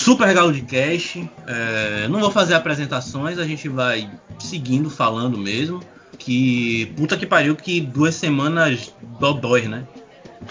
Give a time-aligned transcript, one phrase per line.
[0.00, 1.18] Super Galo de Cash.
[1.46, 5.82] É, não vou fazer apresentações, a gente vai seguindo falando mesmo.
[6.18, 9.86] Que puta que pariu, que duas semanas dodói, né?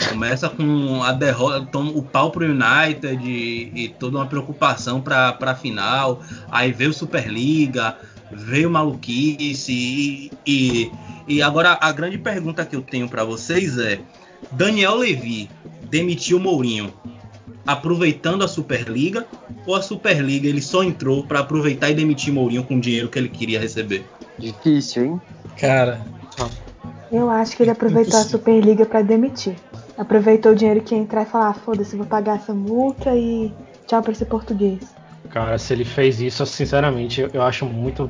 [0.08, 5.56] Começa com a derrota, o pau pro United e, e toda uma preocupação pra, pra
[5.56, 6.22] final.
[6.52, 7.98] Aí veio Superliga,
[8.32, 10.92] veio maluquice e, e,
[11.28, 14.00] e agora a grande pergunta que eu tenho para vocês é:
[14.52, 15.50] Daniel Levy
[15.90, 16.94] demitiu Mourinho
[17.72, 19.28] aproveitando a Superliga
[19.66, 23.20] ou a Superliga ele só entrou para aproveitar e demitir Mourinho com o dinheiro que
[23.20, 24.04] ele queria receber?
[24.38, 25.22] Difícil, hein?
[25.58, 26.02] Cara,
[27.12, 29.56] Eu acho que ele aproveitou a Superliga pra demitir.
[29.98, 33.52] Aproveitou o dinheiro que ia entrar e falar, ah, foda-se, vou pagar essa multa e
[33.86, 34.80] tchau pra esse português.
[35.30, 38.10] cara, se ele fez isso, sinceramente, eu, eu acho muito.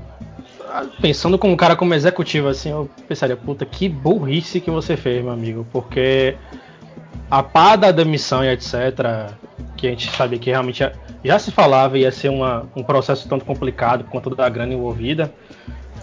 [1.01, 5.23] Pensando como um cara como executivo, assim, eu pensaria, puta, que burrice que você fez,
[5.23, 5.65] meu amigo.
[5.71, 6.35] Porque
[7.29, 9.33] a pá da demissão e etc.,
[9.79, 10.91] que a gente sabia que realmente já,
[11.23, 15.33] já se falava ia ser uma, um processo tanto complicado conta da grana envolvida.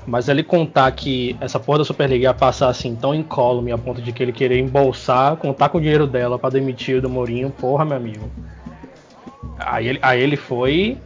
[0.06, 4.00] Mas ele contar que essa porra da Superliga ia passar assim tão incólume a ponto
[4.00, 7.50] de que ele querer embolsar, contar com o dinheiro dela pra demitir o do Mourinho,
[7.50, 8.30] porra, meu amigo.
[9.58, 10.96] Aí ele, aí ele foi.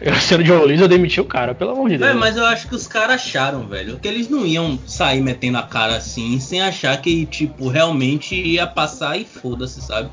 [0.00, 2.10] Eu sendo de Luiz, eu demiti o cara, pelo amor de Deus.
[2.10, 5.58] É, mas eu acho que os caras acharam, velho, que eles não iam sair metendo
[5.58, 10.10] a cara assim, sem achar que, tipo, realmente ia passar e foda-se, sabe?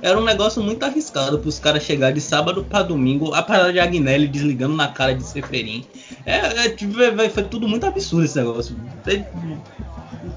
[0.00, 3.78] Era um negócio muito arriscado pros caras chegar de sábado pra domingo, a parada de
[3.78, 5.84] Agnelli desligando na cara de Seferin.
[6.24, 8.76] É, é, tipo, é, foi tudo muito absurdo esse negócio.
[9.06, 9.24] É,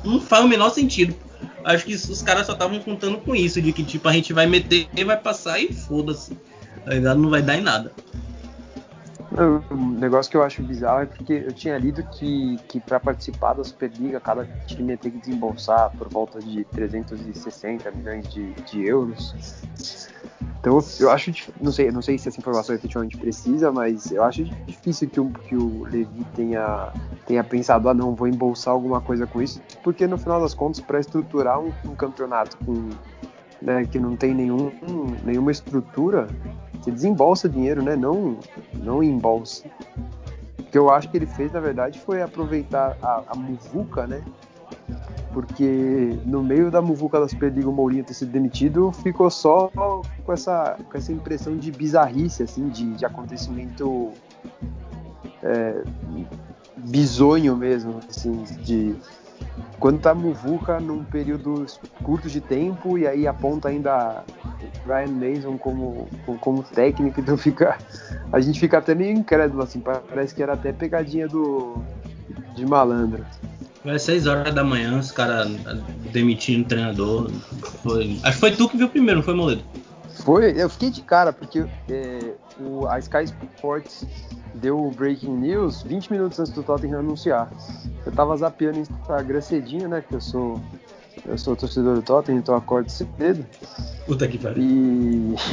[0.03, 1.15] não faz o menor sentido.
[1.63, 4.45] Acho que os caras só estavam contando com isso, de que tipo, a gente vai
[4.45, 6.37] meter, vai passar e foda-se.
[6.85, 7.15] Tá?
[7.15, 7.91] Não vai dar em nada.
[9.37, 13.53] Um negócio que eu acho bizarro é porque eu tinha lido que, que para participar
[13.53, 18.85] da Superliga, cada time ia ter que desembolsar por volta de 360 milhões de, de
[18.85, 19.35] euros.
[20.59, 24.43] Então eu acho, não sei, não sei se essa informação efetivamente precisa, mas eu acho
[24.65, 26.91] difícil que o, que o Levi tenha,
[27.27, 30.79] tenha pensado, ah não, vou embolsar alguma coisa com isso, porque no final das contas,
[30.79, 32.89] para estruturar um, um campeonato com,
[33.61, 34.71] né, que não tem nenhum,
[35.23, 36.27] nenhuma estrutura,
[36.85, 37.95] você desembolsa dinheiro, né?
[37.95, 38.37] Não,
[38.75, 39.63] não embolsa.
[40.59, 44.23] O que eu acho que ele fez, na verdade, foi aproveitar a, a muvuca, né?
[45.33, 49.69] Porque no meio da muvuca da Superliga o Mourinho ter sido demitido, ficou só
[50.23, 54.11] com essa, com essa impressão de bizarrice, assim, de, de acontecimento
[55.41, 55.83] é,
[56.77, 58.95] bizonho mesmo, assim, de
[59.79, 61.65] quando tá muvuca num período
[62.03, 64.23] curto de tempo e aí aponta ainda
[64.85, 66.07] Ryan Mason como,
[66.39, 67.77] como, técnico, então fica
[68.31, 71.83] a gente fica até meio incrédulo assim, parece que era até pegadinha do
[72.55, 73.25] de malandro.
[73.83, 75.47] Vai 6 horas da manhã, os caras
[76.11, 77.31] demitindo o treinador.
[77.83, 78.19] Foi...
[78.23, 79.61] Acho que foi tu que viu primeiro, não foi Moledo?
[80.23, 84.07] Foi, eu fiquei de cara, porque é, o, a Sky Sports
[84.55, 87.49] deu o breaking news 20 minutos antes do Tottenham anunciar.
[88.05, 90.03] Eu tava zapeando no Instagram cedinho, né?
[90.07, 90.61] Que eu sou.
[91.25, 93.45] Eu sou torcedor do Tottenham, então eu acordo cedo.
[94.05, 94.63] Puta que pariu.
[94.63, 95.35] E.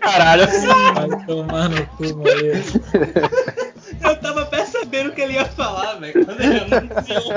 [0.00, 0.46] Caralho.
[0.94, 2.80] Vai tomar no cu, moleque.
[4.02, 6.26] Eu tava percebendo o que ele ia falar, velho.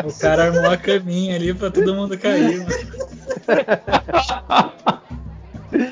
[0.05, 2.71] O cara armou a caminha ali pra todo mundo cair, mano.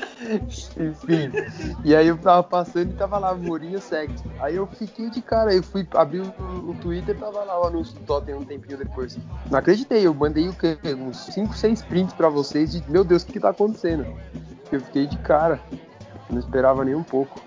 [0.78, 1.30] Enfim.
[1.84, 4.24] E aí eu tava passando e tava lá, Mourinho sexo.
[4.40, 7.98] Aí eu fiquei de cara, eu fui abrir o, o Twitter tava lá o anúncio
[7.98, 9.18] do um tempinho depois.
[9.50, 10.78] Não acreditei, eu mandei o quê?
[10.94, 14.06] Uns 5, 6 prints pra vocês de meu Deus, o que, que tá acontecendo?
[14.70, 15.60] Eu fiquei de cara.
[16.28, 17.40] Não esperava nem um pouco.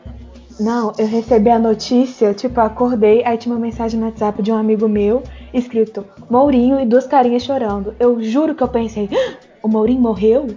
[0.59, 4.55] Não, eu recebi a notícia, tipo, acordei, aí tinha uma mensagem no WhatsApp de um
[4.55, 7.95] amigo meu, escrito Mourinho e duas carinhas chorando.
[7.99, 10.47] Eu juro que eu pensei, "Ah, o Mourinho morreu?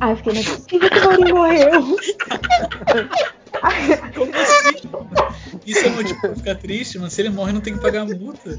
[0.00, 1.82] Aí eu fiquei, não é possível que o Mourinho morreu.
[4.14, 4.80] Como assim?
[5.66, 7.10] Isso é motivo pra ficar triste, mano.
[7.10, 8.58] Se ele morre, não tem que pagar multa.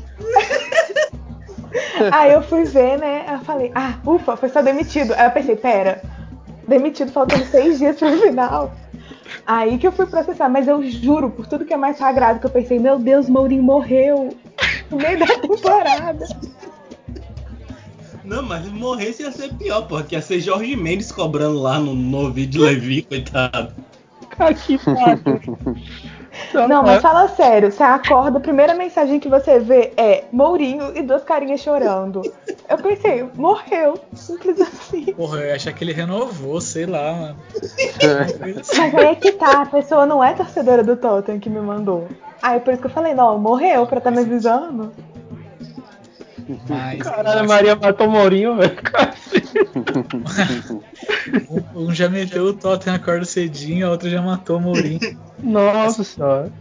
[2.11, 3.23] Aí eu fui ver, né?
[3.27, 5.13] Aí eu falei, ah, ufa, foi só demitido.
[5.13, 6.01] Aí eu pensei, pera,
[6.67, 8.73] demitido faltando seis dias pro final.
[9.45, 12.45] Aí que eu fui processar, mas eu juro, por tudo que é mais sagrado, que
[12.45, 14.35] eu pensei, meu Deus, Mourinho morreu
[14.89, 16.25] no meio da temporada.
[18.31, 20.03] Não, mas se morresse ia ser pior, porra.
[20.03, 23.73] Que ia ser Jorge Mendes cobrando lá no, no vídeo Levi, coitado.
[24.29, 25.19] Cara, que foda.
[26.69, 31.01] Não, mas fala sério, você acorda, a primeira mensagem que você vê é Mourinho e
[31.01, 32.21] duas carinhas chorando.
[32.69, 35.11] Eu pensei, morreu, simples assim.
[35.11, 37.35] Porra, eu ia achar que ele renovou, sei lá, mano.
[38.77, 42.07] Mas aí é que tá, a pessoa não é torcedora do Tottenham que me mandou.
[42.41, 44.93] Aí por isso que eu falei, não, morreu pra tá me avisando.
[46.67, 48.77] Mas, Caralho, a Maria matou o Mourinho, velho.
[51.75, 54.99] Um, um já meteu o Tottenham acorda cedinho, a outra já matou o Mourinho.
[55.41, 56.51] Nossa senhora.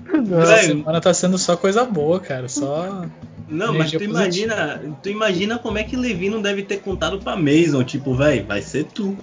[0.42, 2.48] Essa semana tá sendo só coisa boa, cara.
[2.48, 3.06] Só.
[3.48, 7.36] Não, mas tu imagina, tu imagina como é que Levi não deve ter contado pra
[7.36, 9.16] Mason, tipo, velho, vai ser tu.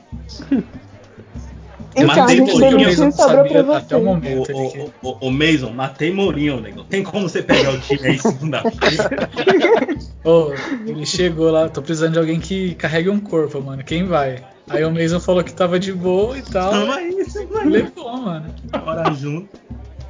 [1.97, 4.05] Então, Matei gente Mourinho, Mason sobrou pra sabia até o você.
[4.05, 4.45] momento.
[4.45, 6.83] Que- ô, ô, ô, Mason, matei Mourinho, nego.
[6.83, 9.29] Tem como você pegar o time aí segunda-feira?
[10.23, 10.51] Ô,
[10.85, 13.81] ele chegou lá, tô precisando de alguém que carregue um corpo, mano.
[13.83, 14.43] Quem vai?
[14.69, 16.73] Aí o Mason falou que tava de boa e tal.
[16.91, 17.69] Aí, tamo aí.
[17.69, 18.53] Levou, mano.
[18.83, 19.47] Bora junto.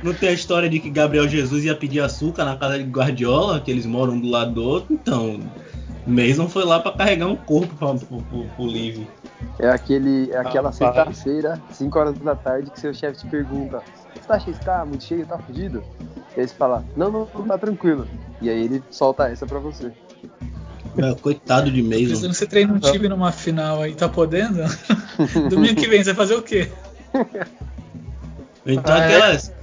[0.04, 3.60] Não tem a história de que Gabriel Jesus ia pedir açúcar na casa de Guardiola,
[3.60, 5.40] que eles moram um do lado do outro, então.
[6.06, 9.06] Mason foi lá pra carregar um corpo pra, pro, pro, pro Live.
[9.60, 10.76] É, aquele, é aquela Rapaz.
[10.76, 13.82] sexta-feira, 5 horas da tarde, que seu chefe te pergunta:
[14.14, 15.84] Você tá cheio, tá muito cheio, tá fudido?
[16.36, 18.08] E aí você fala: Não, não, não, tá tranquilo.
[18.40, 19.92] E aí ele solta essa pra você.
[20.96, 21.98] Meu, coitado de Mason.
[22.06, 24.62] Precisando você treine um time numa final aí, tá podendo?
[25.50, 26.72] Domingo que vem, você vai fazer o quê?
[28.66, 29.06] Então Ah, é?
[29.18, 29.54] aquelas.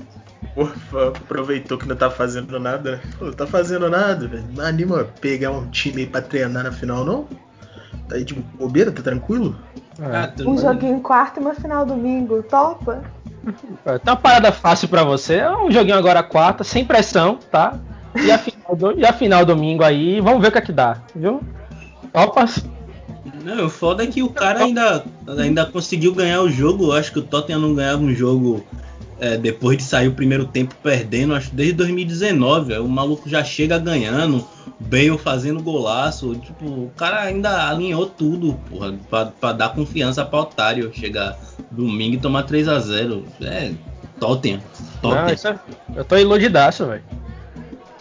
[0.57, 2.93] Ufa, aproveitou que não tá fazendo nada.
[2.97, 3.01] né?
[3.19, 4.45] Pô, tá fazendo nada, velho.
[4.55, 7.27] Não anima a pegar um time aí pra treinar na final, não?
[8.09, 9.57] Tá aí de bobeira, tá tranquilo?
[10.01, 12.43] Ah, tu- Um joguinho quarto e uma final domingo.
[12.43, 13.03] Topa?
[13.85, 15.35] É, Tem uma parada fácil pra você.
[15.37, 17.79] É um joguinho agora quarta, sem pressão, tá?
[18.17, 20.73] E a final, do- e a final domingo aí, vamos ver o que é que
[20.73, 21.41] dá, viu?
[22.13, 22.45] Opa,
[23.43, 25.05] Não, o foda é que o cara ainda,
[25.39, 26.85] ainda conseguiu ganhar o jogo.
[26.87, 28.65] Eu acho que o Tottenham não ganhava um jogo
[29.21, 32.69] é, depois de sair o primeiro tempo perdendo, acho que desde 2019.
[32.69, 32.85] velho.
[32.85, 34.47] O maluco já chega ganhando,
[34.81, 36.35] Bale fazendo golaço.
[36.37, 41.39] Tipo, o cara ainda alinhou tudo, porra, pra, pra dar confiança pra otário chegar
[41.71, 43.73] domingo e tomar 3 a 0 É,
[44.19, 44.61] Tottenham.
[45.03, 45.35] Não, Tottenham.
[45.35, 45.59] isso é-
[45.97, 47.03] eu tô iludidaço, velho.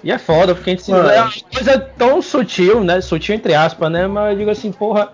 [0.03, 0.91] E é foda, porque a gente se...
[0.91, 1.09] Mano.
[1.09, 2.99] é uma coisa tão sutil, né?
[2.99, 4.05] Sutil entre aspas, né?
[4.05, 5.13] Mas eu digo assim, porra.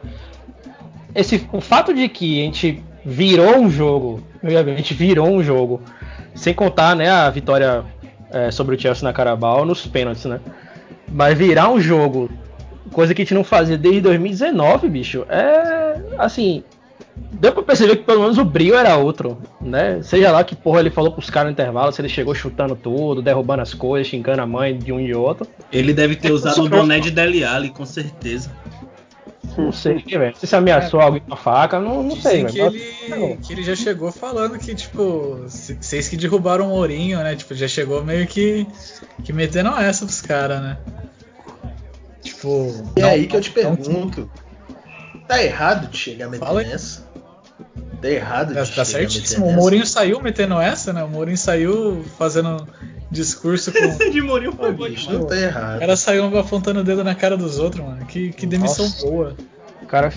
[1.14, 5.82] Esse, o fato de que a gente virou um jogo, a gente virou um jogo,
[6.36, 7.84] sem contar, né, a vitória
[8.32, 10.40] é, sobre o Chelsea na Carabao nos pênaltis, né?
[11.12, 12.30] Mas virar um jogo,
[12.92, 16.64] coisa que a gente não fazia desde 2019, bicho, é assim.
[17.34, 20.02] Deu pra perceber que pelo menos o brilho era outro, né?
[20.02, 23.22] Seja lá que porra ele falou pros caras no intervalo, se ele chegou chutando tudo,
[23.22, 25.46] derrubando as coisas, xingando a mãe de um e outro.
[25.72, 28.50] Ele deve ter usado o boné de Dele Alli, com certeza.
[29.60, 30.36] Não sei, velho.
[30.36, 33.76] Se você ameaçou alguém com a faca, não, não sei, que ele, que ele já
[33.76, 37.36] chegou falando que, tipo, vocês que derrubaram o Mourinho, né?
[37.36, 38.66] Tipo, já chegou meio que,
[39.24, 40.78] que metendo essa pros caras, né?
[42.22, 42.74] Tipo.
[42.96, 44.30] E é não- aí que eu te pergunto.
[45.28, 46.68] Tá errado de chegar a meter Fala aí.
[46.68, 47.08] nessa?
[48.02, 49.46] Tá errado de Tá, chegar tá certíssimo.
[49.46, 49.54] O?
[49.54, 51.04] Mourinho saiu metendo essa, né?
[51.04, 52.68] O Mourinho saiu fazendo
[53.12, 54.10] discurso com.
[54.12, 55.80] de Mourinho Pô, bicho, não tá O errado.
[55.80, 58.06] cara saiu apontando o dedo na cara dos outros, mano.
[58.06, 59.06] Que, que demissão Nossa.
[59.06, 59.36] boa.
[59.82, 60.12] O cara,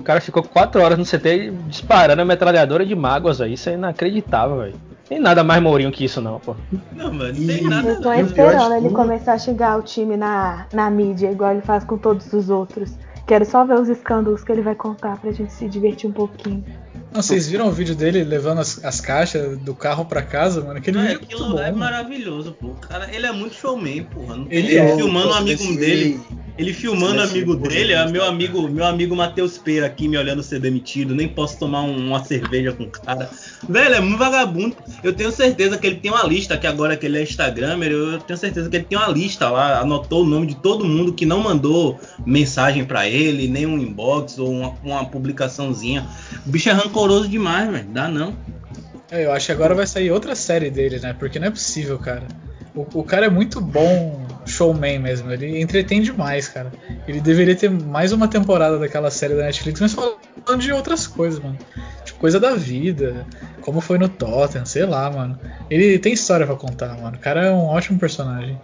[0.00, 3.52] o cara ficou 4 horas no CT disparando a metralhadora de mágoas aí.
[3.54, 4.74] Isso é inacreditável, velho.
[5.08, 6.54] Tem nada mais Mourinho que isso, não, pô.
[6.92, 7.88] Não, mano, não tem E- nada.
[7.90, 11.52] Eu tô E o esperando ele começar a xingar o time na, na mídia, igual
[11.52, 12.92] ele faz com todos os outros.
[13.26, 16.64] Quero só ver os escândalos que ele vai contar pra gente se divertir um pouquinho.
[17.12, 20.78] Não, vocês viram o vídeo dele levando as, as caixas do carro pra casa, mano?
[20.78, 21.62] Aquele Ah, vídeo é aquilo muito bom.
[21.62, 22.68] é maravilhoso, pô.
[22.74, 24.36] Cara, ele é muito showman, porra.
[24.36, 24.94] Não- Ele é.
[24.96, 26.20] filmando um amigo dele.
[26.58, 30.18] Ele filmando silenciei amigo dele, isso, é meu amigo, meu amigo Matheus Peira aqui me
[30.18, 33.30] olhando ser demitido, nem posso tomar um- uma cerveja com o cara.
[33.68, 34.76] Velho, é muito vagabundo.
[35.04, 38.18] Eu tenho certeza que ele tem uma lista, que agora que ele é Instagramer, eu
[38.18, 41.24] tenho certeza que ele tem uma lista lá, anotou o nome de todo mundo que
[41.24, 41.96] não mandou
[42.26, 46.08] mensagem pra ele, nem um inbox ou uma, uma publicaçãozinha.
[46.44, 47.88] O bicho é rancoroso demais, velho.
[47.88, 48.34] Dá não.
[49.10, 51.14] É, eu acho que agora vai sair outra série dele, né?
[51.18, 52.24] Porque não é possível, cara.
[52.74, 55.30] O, o cara é muito bom showman mesmo.
[55.32, 56.70] Ele entretém demais, cara.
[57.06, 61.40] Ele deveria ter mais uma temporada daquela série da Netflix, mas falando de outras coisas,
[61.40, 61.56] mano.
[62.04, 63.26] Tipo, coisa da vida.
[63.62, 65.38] Como foi no Tottenham, sei lá, mano.
[65.70, 67.16] Ele tem história pra contar, mano.
[67.16, 68.60] O cara é um ótimo personagem.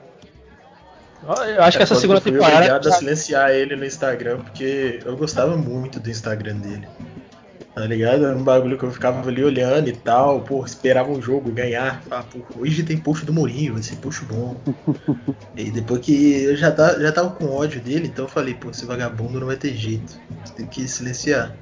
[1.27, 2.57] Eu acho que essa É, segunda eu fui temporada.
[2.57, 6.87] obrigado a silenciar ele no Instagram, porque eu gostava muito do Instagram dele.
[7.75, 8.25] Tá ligado?
[8.25, 12.01] Era um bagulho que eu ficava ali olhando e tal, pô, esperava um jogo ganhar.
[12.05, 14.55] Falava, pô, hoje tem post do Mourinho, vai ser post bom.
[15.57, 18.71] e depois que eu já, tá, já tava com ódio dele, então eu falei, pô,
[18.71, 20.21] esse vagabundo não vai ter jeito.
[20.55, 21.53] Tem que silenciar.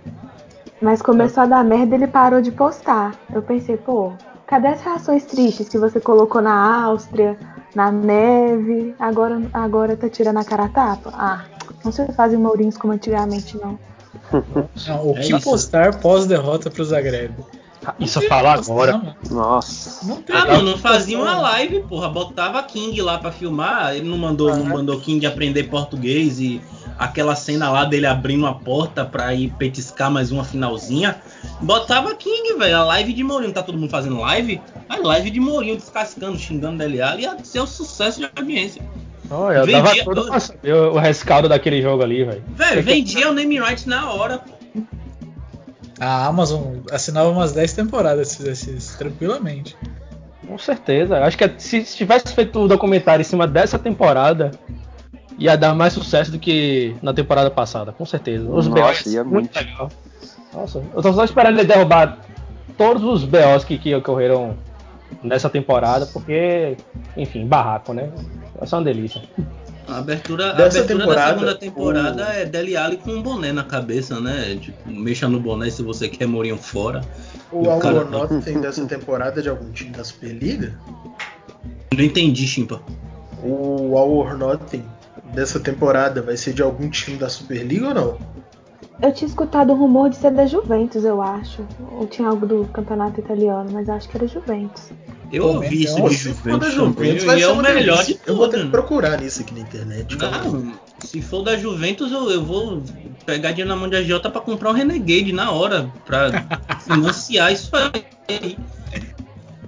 [0.83, 3.14] Mas começou a dar merda ele parou de postar.
[3.33, 4.12] Eu pensei, pô,
[4.47, 7.38] cadê as reações tristes que você colocou na Áustria,
[7.75, 8.95] na neve?
[8.99, 11.11] Agora, agora tá tirando a cara a tapa?
[11.14, 11.45] Ah,
[11.83, 13.78] não se fazem mourinhos como antigamente, não.
[14.88, 15.40] Não, o É que isso.
[15.40, 17.35] postar pós-derrota pro Zagreb?
[17.99, 18.92] Isso fala agora.
[18.92, 19.16] Não, mano.
[19.31, 20.07] Nossa.
[20.07, 22.09] Não tem Ah, mano, fazia uma live, porra.
[22.09, 23.97] Botava King lá pra filmar.
[23.97, 26.61] Ele não mandou, não mandou King aprender português e
[26.97, 31.21] aquela cena lá dele abrindo a porta pra ir petiscar mais uma finalzinha.
[31.61, 32.76] Botava King, velho.
[32.76, 33.52] A live de Mourinho.
[33.52, 34.61] Tá todo mundo fazendo live?
[34.88, 38.81] A live de Mourinho descascando, xingando DLA ia ser um sucesso de audiência.
[39.34, 40.26] Oh, eu Vendia dava todo.
[40.26, 42.42] pra saber o rescaldo daquele jogo ali, velho.
[42.48, 44.38] Velho, vendia o name rights na hora.
[44.38, 44.52] pô.
[45.98, 49.76] A Amazon assinava umas 10 temporadas se fizesse isso, tranquilamente.
[50.46, 51.18] Com certeza.
[51.24, 54.50] Acho que se se tivesse feito o documentário em cima dessa temporada,
[55.38, 58.44] ia dar mais sucesso do que na temporada passada, com certeza.
[58.50, 59.56] Os Nossa, BOs ia muito.
[59.56, 59.88] legal.
[60.52, 62.18] Nossa, eu tô só esperando ele derrubar
[62.76, 64.56] todos os BOs que, que ocorreram
[65.22, 66.76] nessa temporada, porque,
[67.16, 68.10] enfim, barraco, né?
[68.62, 69.21] Vai ser uma delícia.
[69.88, 73.21] A abertura, a Dessa abertura da temporada, segunda temporada o- é Dele Alli com um
[73.21, 74.57] boné na cabeça, né?
[74.61, 77.00] Tipo, mexa no boné se você quer Mourinho fora.
[77.50, 80.78] O E o cara- Alonot tem dessa temporada de algum time da Superliga?
[81.92, 82.81] Não entendi, Chimpa.
[83.42, 84.85] O Alornotten
[85.35, 88.19] dessa temporada vai ser de algum time da Superliga ou não?
[89.02, 91.66] Eu tinha escutado um rumor de ser da Juventus, eu acho.
[91.99, 94.90] Ou tinha algo do campeonato italiano, mas acho que era Juventus.
[95.32, 97.47] Eu Pô, ouvi isso então, de se for da Juventus também, Juventus, vai e ser
[97.47, 98.66] é o melhor de Eu vou ter tudo.
[98.66, 100.16] que procurar nisso aqui na internet.
[100.16, 100.38] calma.
[100.59, 102.80] Não, se for da Juventus, eu, eu vou
[103.26, 106.30] pegar dinheiro na mão de agiota pra comprar um Renegade na hora, pra
[106.87, 108.56] financiar isso aí.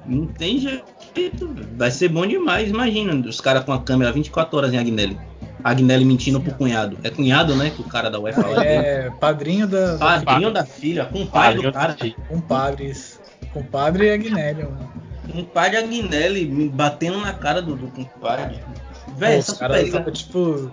[0.07, 1.51] Não tem jeito.
[1.77, 3.15] Vai ser bom demais, imagina.
[3.27, 5.19] Os caras com a câmera 24 horas em Agnelli.
[5.65, 6.99] Agnelli mentindo pro cunhado.
[7.03, 7.71] É cunhado, né?
[7.71, 9.11] Que o cara da UEFA é.
[9.19, 11.97] Padrinho da, da Padrinho da filha, compadre do cara.
[12.29, 13.19] compadres.
[13.53, 14.93] Compadre e Agnelli, mano.
[15.33, 18.61] Compadre Agnelli me batendo na cara do, do compadre.
[19.17, 20.71] Véi, Pô, os caras Superliga- tava, tipo,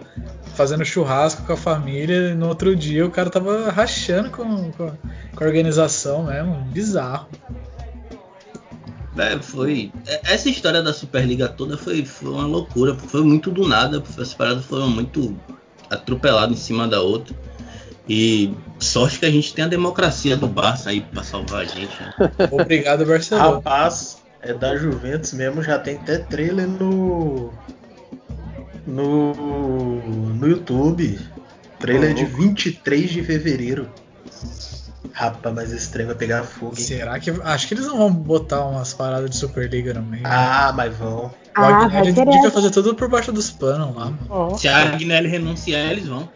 [0.56, 4.86] fazendo churrasco com a família e no outro dia o cara tava rachando com, com,
[4.88, 4.92] a-
[5.36, 6.56] com a organização mesmo.
[6.72, 7.28] Bizarro.
[9.14, 9.92] Véi, foi.
[10.08, 14.34] é- Essa história da Superliga toda foi, foi uma loucura, foi muito do nada, as
[14.34, 15.38] paradas foram muito
[15.90, 17.36] atropeladas em cima da outra.
[18.08, 21.92] E sorte que a gente tem a democracia do Barça aí pra salvar a gente.
[22.02, 22.14] né?
[22.52, 23.56] Obrigado, Barcelona.
[23.56, 27.54] Rapaz, é da Juventus mesmo, já tem até trailer no.
[28.88, 30.34] No.
[30.34, 31.20] No YouTube.
[31.80, 33.90] Trailer de 23 de fevereiro.
[35.14, 36.84] Rapaz, mas esse trem vai pegar fogo, hein?
[36.84, 37.30] Será que.
[37.30, 40.24] Acho que eles não vão botar umas paradas de Superliga no meio.
[40.26, 41.26] Ah, mas vão.
[41.26, 42.52] o Ah, Agnelli querer.
[42.52, 44.12] fazer tudo por baixo dos panos lá.
[44.30, 44.58] mano.
[44.58, 46.30] Se a Agnelli renunciar, eles vão.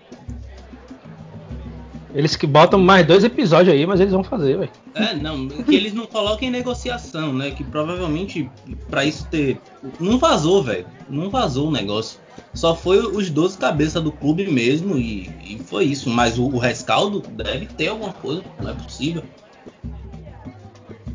[2.13, 4.71] Eles que botam mais dois episódios aí, mas eles vão fazer, velho.
[4.93, 7.51] É, não, que eles não coloquem em negociação, né?
[7.51, 8.49] Que provavelmente
[8.89, 9.59] pra isso ter.
[9.99, 10.85] Não vazou, velho.
[11.09, 12.19] Não vazou o negócio.
[12.55, 16.09] Só foi os 12 cabeças do clube mesmo e, e foi isso.
[16.09, 18.41] Mas o, o rescaldo deve ter alguma coisa.
[18.61, 19.23] Não é possível.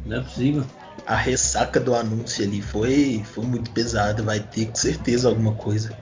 [0.04, 0.64] Não é possível.
[1.06, 4.22] A ressaca do anúncio ali foi, foi muito pesada.
[4.22, 5.96] Vai ter com certeza alguma coisa.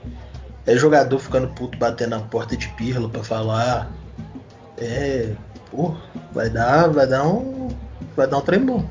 [0.65, 3.89] É jogador ficando puto batendo na porta de Pirlo pra falar.
[4.77, 5.33] É.
[5.71, 5.95] Pô,
[6.33, 6.89] vai dar.
[6.89, 7.69] Vai dar um.
[8.15, 8.85] Vai dar um trem bom.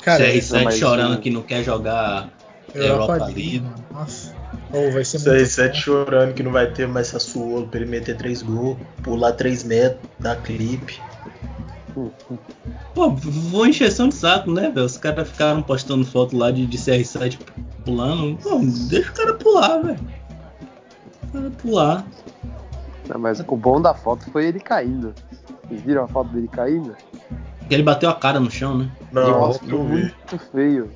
[0.00, 2.30] Cara, CR7 mas chorando que não quer jogar
[2.72, 3.64] Europa, Europa League.
[3.92, 4.37] Nossa.
[4.72, 5.42] Ou vai ser muito.
[5.42, 9.64] 6-7 chorando que não vai ter mais Sassuolo pra ele meter 3 gols, pular 3
[9.64, 11.00] metros, dar clipe.
[12.94, 14.86] Pô, vou encheção de saco, né, velho?
[14.86, 17.38] Os caras ficaram postando foto lá de, de CR7
[17.84, 18.36] pulando.
[18.38, 19.98] Pô, deixa o cara pular, velho.
[19.98, 22.06] Deixa o cara pular.
[23.08, 25.14] Não, mas o bom da foto foi ele caindo.
[25.66, 26.94] Vocês viram a foto dele caindo?
[27.58, 28.90] Porque ele bateu a cara no chão, né?
[29.12, 29.92] Não, Nossa, foi não vi.
[29.92, 30.90] muito feio.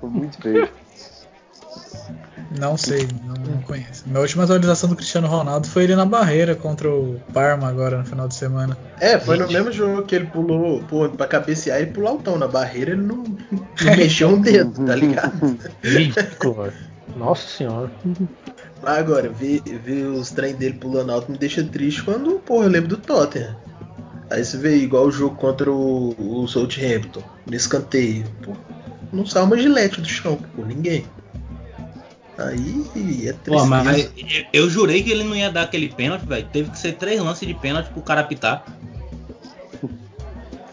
[0.00, 0.68] Foi muito feio.
[2.58, 4.04] Não sei, não, não conheço.
[4.06, 8.04] Minha última atualização do Cristiano Ronaldo foi ele na barreira contra o Parma agora no
[8.04, 8.76] final de semana.
[9.00, 9.54] É, foi no Gente.
[9.54, 13.24] mesmo jogo que ele pulou, pô, pra cabecear ele pulou altão na barreira, ele não,
[13.50, 15.58] não mexeu um dedo, tá ligado?
[15.82, 16.72] Ridículo.
[17.16, 17.90] Nossa senhora.
[18.82, 22.70] Mas agora, ver, ver os trem dele pulando alto me deixa triste quando, porra, eu
[22.70, 23.54] lembro do Tottenham.
[24.30, 28.52] Aí você vê igual o jogo contra o, o Southampton, no escanteio, pô,
[29.12, 31.04] não sai uma gilete do chão, pô, ninguém.
[32.38, 33.66] Aí é Pô, tristeza.
[33.66, 36.46] mas eu, eu jurei que ele não ia dar aquele pênalti, velho.
[36.52, 38.64] Teve que ser três lances de pênalti pro cara apitar.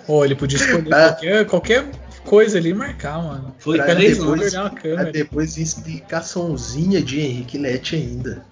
[0.08, 1.10] Ou ele podia escolher Ah.
[1.12, 1.92] qualquer, qualquer
[2.26, 3.54] coisa ali e marcar, mano.
[3.60, 5.12] Foi Pra três depois- uma câmera.
[5.12, 8.44] depois explicaçãozinha de Henrique Lete ainda.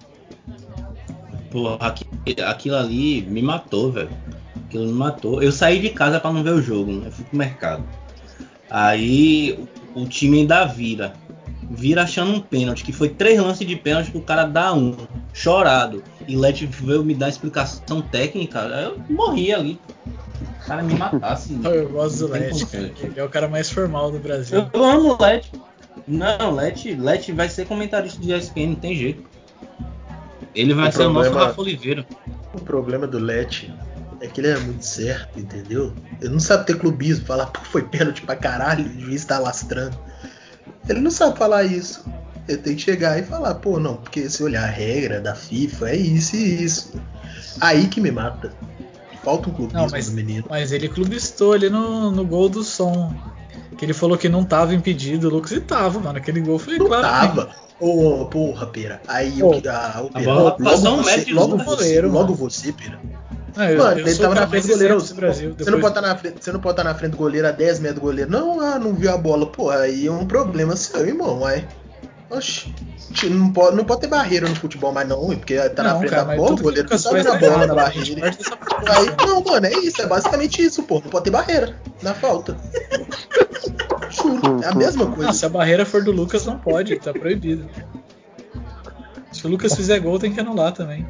[1.50, 2.06] Pô, aqui-
[2.46, 4.10] aquilo ali me matou, velho.
[4.66, 5.42] Aquilo me matou.
[5.42, 7.06] Eu saí de casa pra não ver o jogo, né?
[7.06, 7.82] Eu fui pro mercado.
[8.70, 9.58] Aí
[9.94, 11.14] o, o time ainda vira.
[11.70, 14.96] Vira achando um pênalti, que foi três lances de pênalti pro cara dar um.
[15.32, 16.02] Chorado.
[16.26, 18.60] E Let veio me dar explicação técnica.
[18.60, 19.80] Eu morri ali.
[20.62, 21.58] O cara me matasse.
[21.64, 22.92] Eu gosto do como, cara.
[23.02, 24.66] Ele é o cara mais formal do Brasil.
[24.72, 25.50] Eu amo o Let.
[26.06, 29.24] Não, Let, Let vai ser comentarista de ESPN, não tem jeito.
[30.54, 32.06] Ele vai O ser o nosso problema- Rafa Oliveira.
[32.54, 33.70] O o problema do Let
[34.20, 35.92] é que ele é muito certo, entendeu?
[36.20, 39.96] Ele não sabe ter clubismo, falar, pô, foi pênalti pra caralho, o juiz tá lastrando.
[40.88, 42.04] Ele não sabe falar isso.
[42.48, 45.90] Ele tem que chegar e falar, pô, não, porque se olhar a regra da FIFA
[45.90, 46.92] é isso e isso.
[47.60, 48.52] Aí que me mata.
[49.22, 50.44] Falta um clubismo Não, mas, do menino.
[50.48, 53.12] mas ele clubistou ali no, no gol do som.
[53.76, 56.18] Que ele falou que não tava impedido, o Lucas, e tava, mano.
[56.18, 57.02] Aquele gol foi Não claro.
[57.02, 57.50] tava.
[57.78, 59.00] Ô, porra, pera.
[59.06, 59.68] Aí Pô, o que.
[59.68, 62.98] Ah, o a Pera, bola logo, passou um você, logo, você, logo você, Pera.
[63.60, 65.02] Ah, eu, Mano, eu ele tava na frente do goleiro.
[65.02, 65.54] do Brasil.
[65.58, 67.48] Você não, depois- pode estar na frente, você não pode estar na frente do goleiro
[67.48, 68.30] a 10 metros do goleiro.
[68.30, 69.46] Não, ah, não viu a bola.
[69.50, 71.44] Pô, aí é um problema seu, irmão.
[71.44, 71.66] Aí.
[72.30, 72.72] Oxi.
[73.30, 76.10] Não pode, não pode ter barreira no futebol mais não, porque tá na Não, frente
[76.10, 77.72] cara, da bola, o que goleiro sabe faz na tá bola, na.
[77.72, 78.30] A barreira.
[78.86, 80.96] Aí, não, mano, é isso, é basicamente isso, pô.
[80.96, 82.54] Não pode ter barreira na falta.
[84.10, 85.24] Juro, é a mesma coisa.
[85.24, 87.66] Não, se a barreira for do Lucas, não pode, tá proibido.
[89.32, 91.06] Se o Lucas fizer gol, tem que anular também.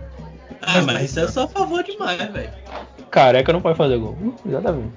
[0.70, 2.50] Ah, mas isso é só a favor demais, velho.
[3.10, 4.18] Careca não pode fazer gol.
[4.20, 4.92] Hum, Exatamente.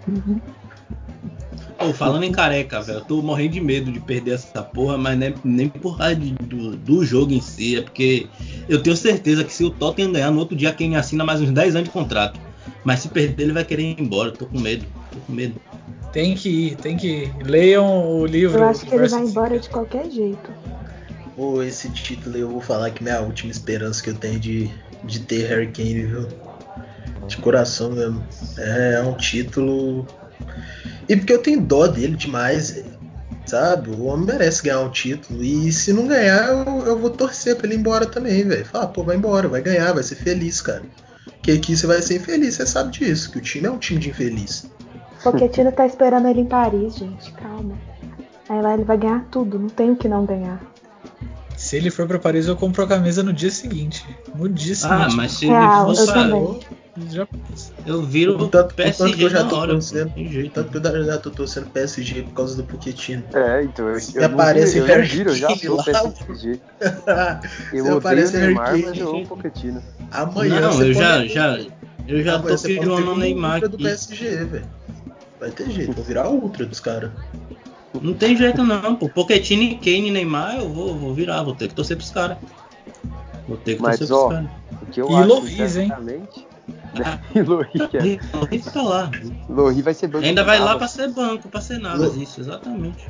[1.80, 5.18] Pô, falando em careca, velho, eu tô morrendo de medo de perder essa porra, mas
[5.18, 8.28] nem, nem por causa de- do, do jogo em si, é porque
[8.70, 11.52] eu tenho certeza que se o Tottenham ganhar, no outro dia quem assina mais uns
[11.52, 12.40] 10 anos de contrato.
[12.84, 15.56] Mas se perder, ele vai querer ir embora, eu tô com medo, tô com medo.
[16.12, 17.36] Tem que ir, tem que ir.
[17.44, 18.60] Leiam o livro.
[18.60, 20.52] Eu acho que ele vai embora de qualquer jeito.
[21.36, 24.70] Pô, esse título eu vou falar que é a última esperança que eu tenho de,
[25.04, 26.28] de ter Harry Kane, viu?
[27.28, 28.24] De coração mesmo.
[28.58, 30.06] É, é um título.
[31.08, 32.84] E porque eu tenho dó dele demais,
[33.46, 33.90] sabe?
[33.92, 35.44] O homem merece ganhar um título.
[35.44, 38.66] E se não ganhar, eu, eu vou torcer pra ele ir embora também, velho.
[38.66, 40.84] Falar, pô, vai embora, vai ganhar, vai ser feliz, cara.
[41.26, 44.00] Porque aqui você vai ser infeliz, você sabe disso, que o time é um time
[44.00, 44.70] de infeliz.
[45.24, 47.32] Pochettino tá esperando ele em Paris, gente.
[47.34, 47.78] Calma.
[48.50, 50.71] Aí lá ele vai ganhar tudo, não tem o que não ganhar.
[51.72, 54.06] Se ele for pra Paris, eu compro a camisa no dia seguinte.
[54.36, 55.16] No dia Ah, seguinte.
[55.16, 56.60] mas se ele eu for também.
[57.10, 57.26] Já...
[57.86, 60.08] eu viro O tanto, o tanto que PSG eu já tô hora, torcendo.
[60.08, 60.52] não tem jeito.
[60.52, 63.24] Tanto que eu já tô torcendo PSG por causa do Pochettino.
[63.34, 65.82] É, então eu, Se eu não aparece viro, eu não Harry viro, eu já sou
[65.82, 66.60] PSG.
[66.82, 66.90] Eu
[67.72, 69.82] Se o aparece Neymar, mas eu amo o Pochettino.
[70.12, 71.58] Amanhã Não, você eu já, pode- já,
[72.06, 73.78] eu já amanhã tô pirando um Neymar do.
[73.78, 74.68] PSG, velho.
[75.40, 77.12] Vai ter jeito, vou virar ultra dos caras.
[78.00, 79.10] Não tem jeito não, pô.
[79.10, 82.38] Pochettino e Kane e Neymar, eu vou, vou virar, vou ter que torcer pros caras.
[83.48, 84.52] Vou ter que Mas, torcer ó, pros caras.
[84.82, 85.92] O que eu E acho, Loris, hein?
[86.94, 87.02] E
[87.98, 88.02] é.
[88.50, 89.10] Rick tá lá.
[89.50, 93.08] Loris vai ser banco Ainda vai lá pra ser banco, pra ser nada, isso, exatamente.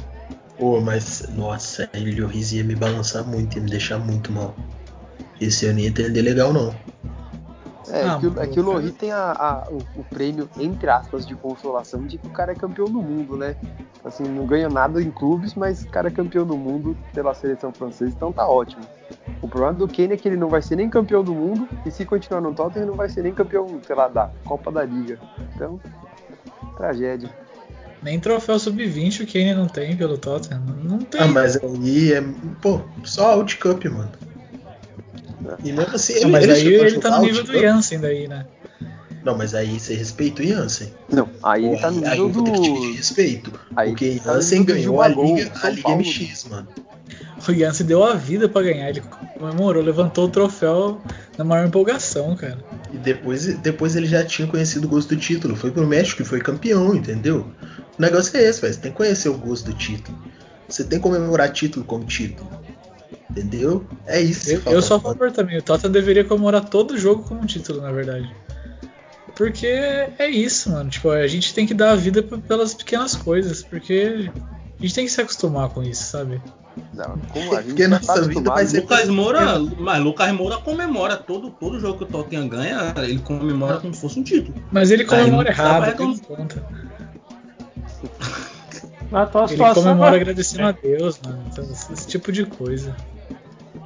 [0.57, 4.55] Pô, mas, nossa, ele ia me balançar muito, ia me deixar muito mal.
[5.39, 6.75] Esse eu não ia entender legal, não.
[7.91, 8.75] É, Ah, que, o- é que o cara.
[8.77, 12.51] Loris tem a- a- o, o prêmio, entre aspas, de consolação de que o cara
[12.54, 13.56] é campeão do mundo, né?
[14.04, 17.71] Assim, não ganha nada em clubes, mas o cara é campeão do mundo pela seleção
[17.71, 18.84] francesa, então tá ótimo.
[19.41, 21.91] O problema do Kane é que ele não vai ser nem campeão do mundo, e
[21.91, 24.84] se continuar no Tottenham, ele não vai ser nem campeão, sei lá, da Copa da
[24.84, 25.19] Liga.
[25.56, 25.80] Então,
[26.77, 27.30] tragédia.
[28.01, 30.62] Nem troféu sub-20 o Kane não tem pelo Tottenham.
[30.84, 31.21] Não tem.
[31.21, 32.21] Ah, mas aí é.
[32.60, 34.10] Pô, só Out Cup, mano.
[35.63, 37.60] E mesmo assim, ele, mas ele aí ele tá no nível do.
[37.60, 38.45] Jansen daí, né?
[39.23, 40.91] Não, mas aí você respeita o Jansen.
[41.12, 42.88] Não, aí ele Pô, tá no aí, aí nível eu vou ter que te pedir
[42.88, 42.97] do.
[42.97, 43.60] respeito.
[43.75, 45.89] Aí porque ele tá no Jansen nível do ganhou a Liga, a Liga.
[45.89, 46.67] MX, mano.
[47.47, 48.89] O Jansen deu a vida pra ganhar.
[48.89, 49.01] Ele
[49.38, 51.01] comemorou, levantou o troféu
[51.38, 52.60] na maior empolgação, cara.
[52.93, 55.56] E depois, depois ele já tinha conhecido o gosto do título.
[55.56, 57.47] Foi pro México e foi campeão, entendeu?
[57.97, 58.73] O negócio é esse, velho.
[58.73, 60.17] Você tem que conhecer o gosto do título.
[60.67, 62.49] Você tem que comemorar título como título.
[63.31, 63.85] Entendeu?
[64.05, 65.57] É isso que Eu, eu sou a favor também.
[65.57, 68.29] O Tottenham deveria comemorar todo jogo como um título, na verdade.
[69.35, 70.89] Porque é isso, mano.
[70.89, 73.63] Tipo, a gente tem que dar a vida pelas pequenas coisas.
[73.63, 74.29] Porque
[74.77, 76.41] a gente tem que se acostumar com isso, sabe?
[76.93, 80.31] Não, como a gente Porque já nossa tá vida vai ser- Lucas Moura, mas Lucas
[80.33, 84.23] Moura comemora todo, todo jogo que o Tottenham ganha, ele comemora como se fosse um
[84.23, 84.53] título.
[84.71, 86.65] Mas ele comemora Aí errado, não conta.
[89.11, 89.83] Na tua Ele situação.
[89.83, 90.17] comemora né?
[90.17, 91.43] agradecendo a Deus, mano.
[91.51, 92.95] Então, esse tipo de coisa.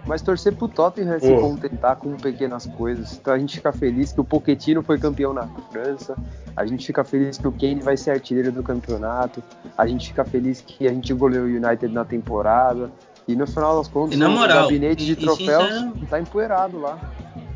[0.06, 3.14] Mas torcer pro Tottenham é se contentar com pequenas coisas.
[3.14, 6.16] Então a gente fica feliz que o Pochettino foi campeão na França.
[6.56, 9.42] A gente fica feliz que o Kane vai ser artilheiro do campeonato.
[9.78, 12.92] A gente fica feliz que a gente goleou o United na temporada.
[13.28, 15.94] E no final das contas, E na o moral, gabinete de e- e troféus sincero-
[16.08, 17.00] tá empoeirado lá.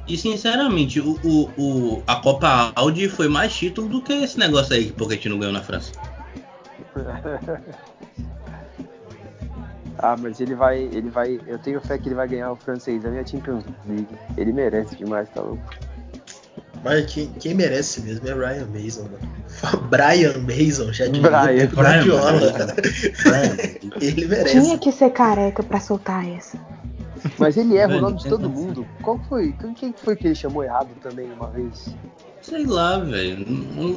[0.07, 4.73] E sinceramente, o, o, o- a Copa Audi foi mais título do que esse negócio
[4.73, 5.91] aí que o Pochettino ganhou na França.
[10.01, 11.39] Ah, mas ele vai, ele vai.
[11.45, 14.07] Eu tenho fé que ele vai ganhar o francês, a minha Champions League.
[14.37, 15.61] Ele merece demais, tá louco?
[16.83, 19.19] Mas quem, quem merece mesmo é Ryan Mason, mano.
[19.89, 22.31] Brian Mason, já de Brian, Guardiola.
[22.31, 23.99] Brian.
[23.99, 24.61] Ele merece.
[24.61, 26.57] Tinha que ser careca pra soltar essa.
[27.37, 28.87] Mas ele erra o nome de todo mundo.
[29.01, 29.53] Qual foi?
[29.75, 31.93] Quem foi que ele chamou errado também uma vez?
[32.41, 33.45] Sei lá, velho.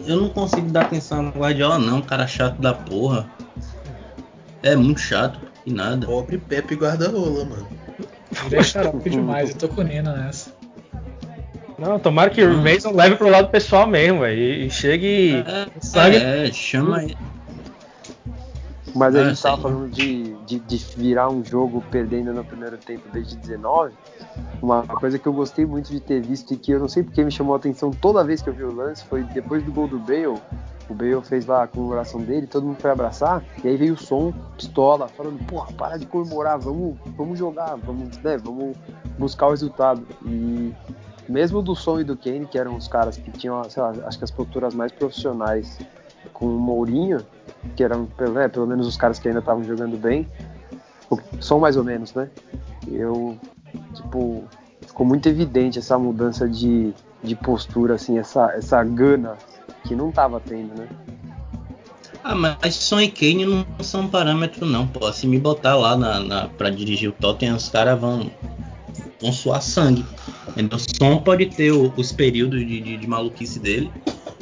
[0.08, 2.02] Eu não consigo dar atenção no Guardiola, não.
[2.02, 3.30] Cara chato da porra.
[4.60, 5.51] É muito chato.
[5.66, 6.06] E nada.
[6.06, 7.68] Pobre Pepe guarda-rola, mano.
[8.46, 10.50] Ele é xarope demais, eu tô com o Nino nessa.
[11.78, 12.62] Não, tomara que o Hum.
[12.62, 14.38] Mason leve pro lado pessoal mesmo, velho.
[14.40, 15.44] E, e chegue.
[15.46, 16.16] É, Sabe?
[16.16, 17.16] é, chama ele.
[18.94, 19.62] Mas a Ah, gente tava sim.
[19.62, 23.92] falando de, de, de virar um jogo perdendo no primeiro tempo desde 19.
[24.60, 27.24] Uma coisa que eu gostei muito de ter visto e que eu não sei porque
[27.24, 29.88] me chamou a atenção toda vez que eu vi o lance foi depois do gol
[29.88, 30.38] do Bale.
[30.92, 33.96] O Bale fez lá a comemoração dele, todo mundo foi abraçar, e aí veio o
[33.96, 38.76] som, pistola, falando, porra, para de comemorar, vamos, vamos jogar, vamos, né, vamos
[39.18, 40.06] buscar o resultado.
[40.26, 40.74] E
[41.26, 44.18] mesmo do som e do Kane, que eram os caras que tinham, sei lá, acho
[44.18, 45.78] que as posturas mais profissionais
[46.34, 47.24] com o Mourinho,
[47.74, 50.28] que eram né, pelo menos os caras que ainda estavam jogando bem,
[51.40, 52.28] som mais ou menos, né?
[52.86, 53.38] Eu,
[53.94, 54.44] tipo,
[54.86, 59.38] ficou muito evidente essa mudança de, de postura, assim, essa, essa gana
[59.84, 60.88] que não tava tendo, né?
[62.24, 65.12] Ah, mas Son e Kane não são parâmetro não, pô.
[65.12, 68.30] Se me botar lá na, na, pra dirigir o Tottenham, os caras vão,
[69.20, 70.04] vão suar sangue.
[70.48, 70.78] Entendeu?
[70.78, 73.90] O Son pode ter os períodos de, de, de maluquice dele,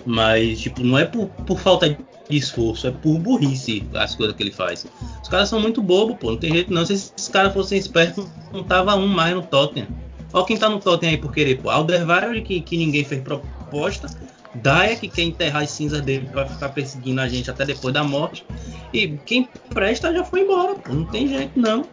[0.04, 4.42] mas tipo, não é por, por falta de esforço, é por burrice as coisas que
[4.42, 4.86] ele faz.
[5.22, 6.32] Os caras são muito bobos, pô.
[6.32, 6.84] Não tem jeito não.
[6.84, 9.88] Se esses caras fossem espertos, não tava um mais no Tottenham.
[10.32, 11.70] Olha quem tá no Tottenham aí por querer, pô.
[11.70, 14.08] Alderweireld, que, que ninguém fez proposta.
[14.54, 18.02] Daya, que quer enterrar as cinzas dele pra ficar perseguindo a gente até depois da
[18.02, 18.44] morte.
[18.92, 20.92] E quem presta já foi embora, pô.
[20.92, 21.84] Não tem jeito, não.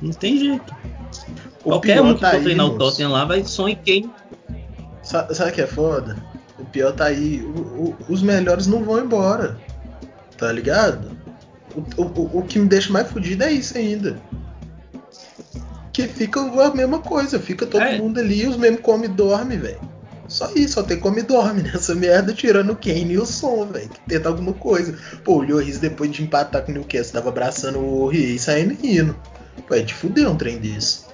[0.00, 0.74] Não tem jeito.
[1.64, 2.78] O Qualquer um que tá for aí, treinar o moço.
[2.78, 4.10] Tottenham lá vai e quem.
[5.02, 6.16] Sa- Sabe o que é foda?
[6.58, 7.42] O pior tá aí.
[7.42, 7.50] o-
[7.88, 9.58] o- os melhores não vão embora.
[10.36, 11.10] Tá ligado?
[11.74, 14.20] O, o- o- o que me deixa mais fudido é isso ainda.
[15.92, 17.98] Que fica a mesma coisa, fica todo É.
[17.98, 19.80] mundo ali, os mesmos come e dorme, velho.
[20.28, 23.66] Só isso, só tem come e dorme nessa merda, tirando o Kane e o som,
[23.66, 23.88] velho.
[23.88, 24.96] Que tenta alguma coisa.
[25.24, 28.74] Pô, o Lloris depois de empatar com o Newcastle, tava abraçando o Rie e saindo
[28.74, 29.16] rindo.
[29.66, 31.08] Pô, é de fuder um trem desse.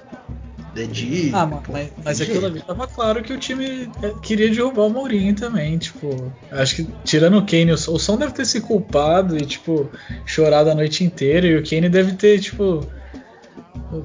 [0.75, 1.31] É de.
[1.33, 4.89] Ah, mano, mas, mas aquilo ali tava claro que o time é, queria derrubar o
[4.89, 6.33] Mourinho também, tipo.
[6.51, 9.89] Acho que tirando o Kane, o, o Som deve ter se culpado e, tipo,
[10.25, 11.47] chorado a noite inteira.
[11.47, 12.85] E o Kane deve ter, tipo,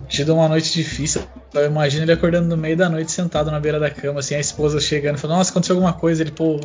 [0.09, 1.23] tido uma noite difícil.
[1.55, 4.41] Eu imagino ele acordando no meio da noite, sentado na beira da cama, assim, a
[4.41, 6.61] esposa chegando e falando, nossa, aconteceu alguma coisa, ele, pô.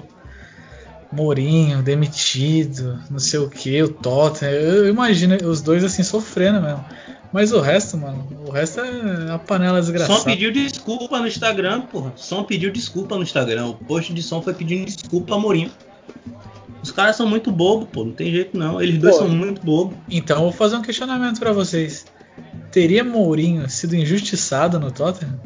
[1.11, 4.51] Mourinho, demitido, não sei o que, o Tottenham.
[4.51, 6.83] Eu imagino os dois assim sofrendo mesmo.
[7.31, 10.19] Mas o resto, mano, o resto é a panela desgraçada.
[10.19, 12.13] Som pediu desculpa no Instagram, porra.
[12.15, 13.67] Som pediu desculpa no Instagram.
[13.67, 15.71] O post de som foi pedindo desculpa a Mourinho.
[16.81, 18.03] Os caras são muito bobos, pô.
[18.05, 18.81] Não tem jeito não.
[18.81, 19.97] Eles dois Pô, são muito bobos.
[20.09, 22.05] Então eu vou fazer um questionamento pra vocês.
[22.75, 25.39] Teria Mourinho sido injustiçado no Tottenham?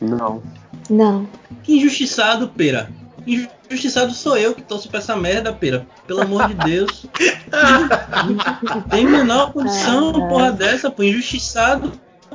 [0.00, 0.42] Não.
[0.88, 1.28] Não.
[1.62, 2.88] Que injustiçado, pera.
[3.26, 5.86] Injustiçado sou eu que torço pra essa merda, pera.
[6.06, 7.04] Pelo amor de Deus.
[8.62, 11.02] Não tem menor condição uma porra dessa, pô.
[11.02, 11.92] Injustiçado.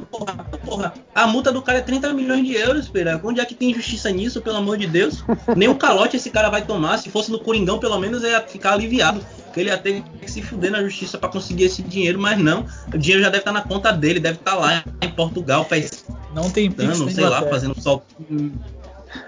[0.10, 0.34] Porra,
[0.66, 0.94] porra.
[1.14, 3.20] A multa do cara é 30 milhões de euros, pera.
[3.24, 5.24] Onde é que tem injustiça nisso, pelo amor de Deus?
[5.56, 6.98] Nem um calote esse cara vai tomar.
[6.98, 9.22] Se fosse no Coringão, pelo menos ia ficar aliviado.
[9.46, 12.66] Porque ele ia ter que se fuder na justiça pra conseguir esse dinheiro, mas não.
[12.94, 16.50] O dinheiro já deve estar na conta dele, deve estar lá em Portugal, faz Não
[16.50, 18.04] tem Pix sei lá, fazendo sol.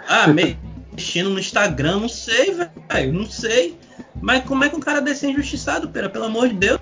[0.08, 3.78] Ah, mexendo no Instagram, não sei, velho, não sei.
[4.22, 6.80] Mas como é que um cara desse é injustiçado, pera, pelo amor de Deus?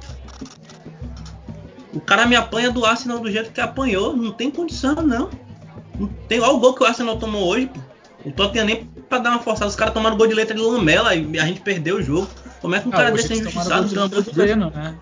[1.93, 5.29] O cara me apanha do Arsenal do jeito que apanhou, não tem condição, não.
[5.99, 7.79] Não tem, olha o gol que o Arsenal tomou hoje, pô.
[8.23, 11.15] O Tottenham nem pra dar uma forçada, os caras tomaram gol de letra de lamela
[11.15, 12.29] e a gente perdeu o jogo.
[12.61, 14.37] Como é que um cara Ah, hoje desse é injustiçado, pelo de amor de Deus?
[14.37, 14.95] Leno, né?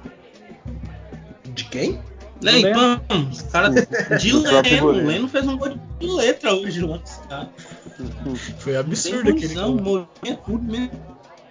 [1.54, 2.02] De quem?
[3.30, 3.76] Os caras
[4.22, 5.08] de Leno, goleiro.
[5.08, 6.82] Leno fez um gol de letra hoje.
[7.28, 7.50] Cara.
[8.60, 9.76] Foi absurdo aquele gol.
[9.76, 10.92] Mourinho é tudo mesmo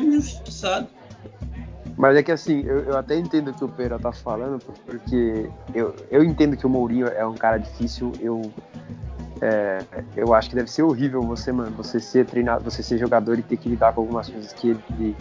[0.00, 0.88] injustiçado.
[1.98, 5.50] Mas é que assim, eu, eu até entendo o que o Pera tá falando, porque
[5.74, 8.40] eu, eu entendo que o Mourinho é um cara difícil, eu
[9.40, 9.84] é,
[10.16, 13.42] eu acho que deve ser horrível você, mano, você ser treinado, você ser jogador e
[13.42, 15.16] ter que lidar com algumas coisas que ele,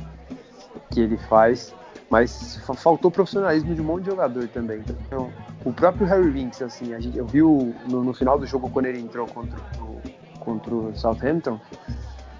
[0.91, 1.73] que ele faz.
[2.09, 4.81] Mas fa- faltou profissionalismo de um monte de jogador também.
[5.05, 5.29] Então,
[5.65, 8.69] o próprio Harry Winks, assim, a gente, eu vi o- no, no final do jogo
[8.69, 10.01] quando ele entrou contra o,
[10.39, 11.59] contra o Southampton,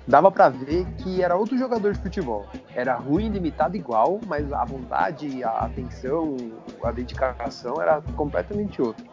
[0.07, 2.45] dava pra ver que era outro jogador de futebol.
[2.73, 6.37] Era ruim, limitado igual, mas a vontade, a atenção,
[6.83, 9.05] a dedicação era completamente outra.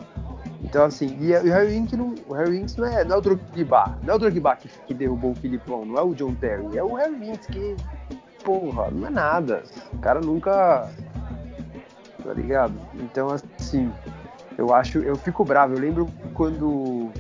[0.63, 3.99] Então, assim, e, o Harry Winks não, o Harry não é, não é o Drogba,
[4.03, 6.83] não é o Drogba que, que derrubou o Filipão, não é o John Terry, é
[6.83, 7.77] o Harry Winks que,
[8.43, 9.63] porra, não é nada.
[9.93, 10.91] O cara nunca,
[12.23, 12.75] tá ligado?
[12.95, 13.93] Então, assim,
[14.57, 15.75] Eu acho, eu fico bravo.
[15.75, 17.11] Eu lembro quando,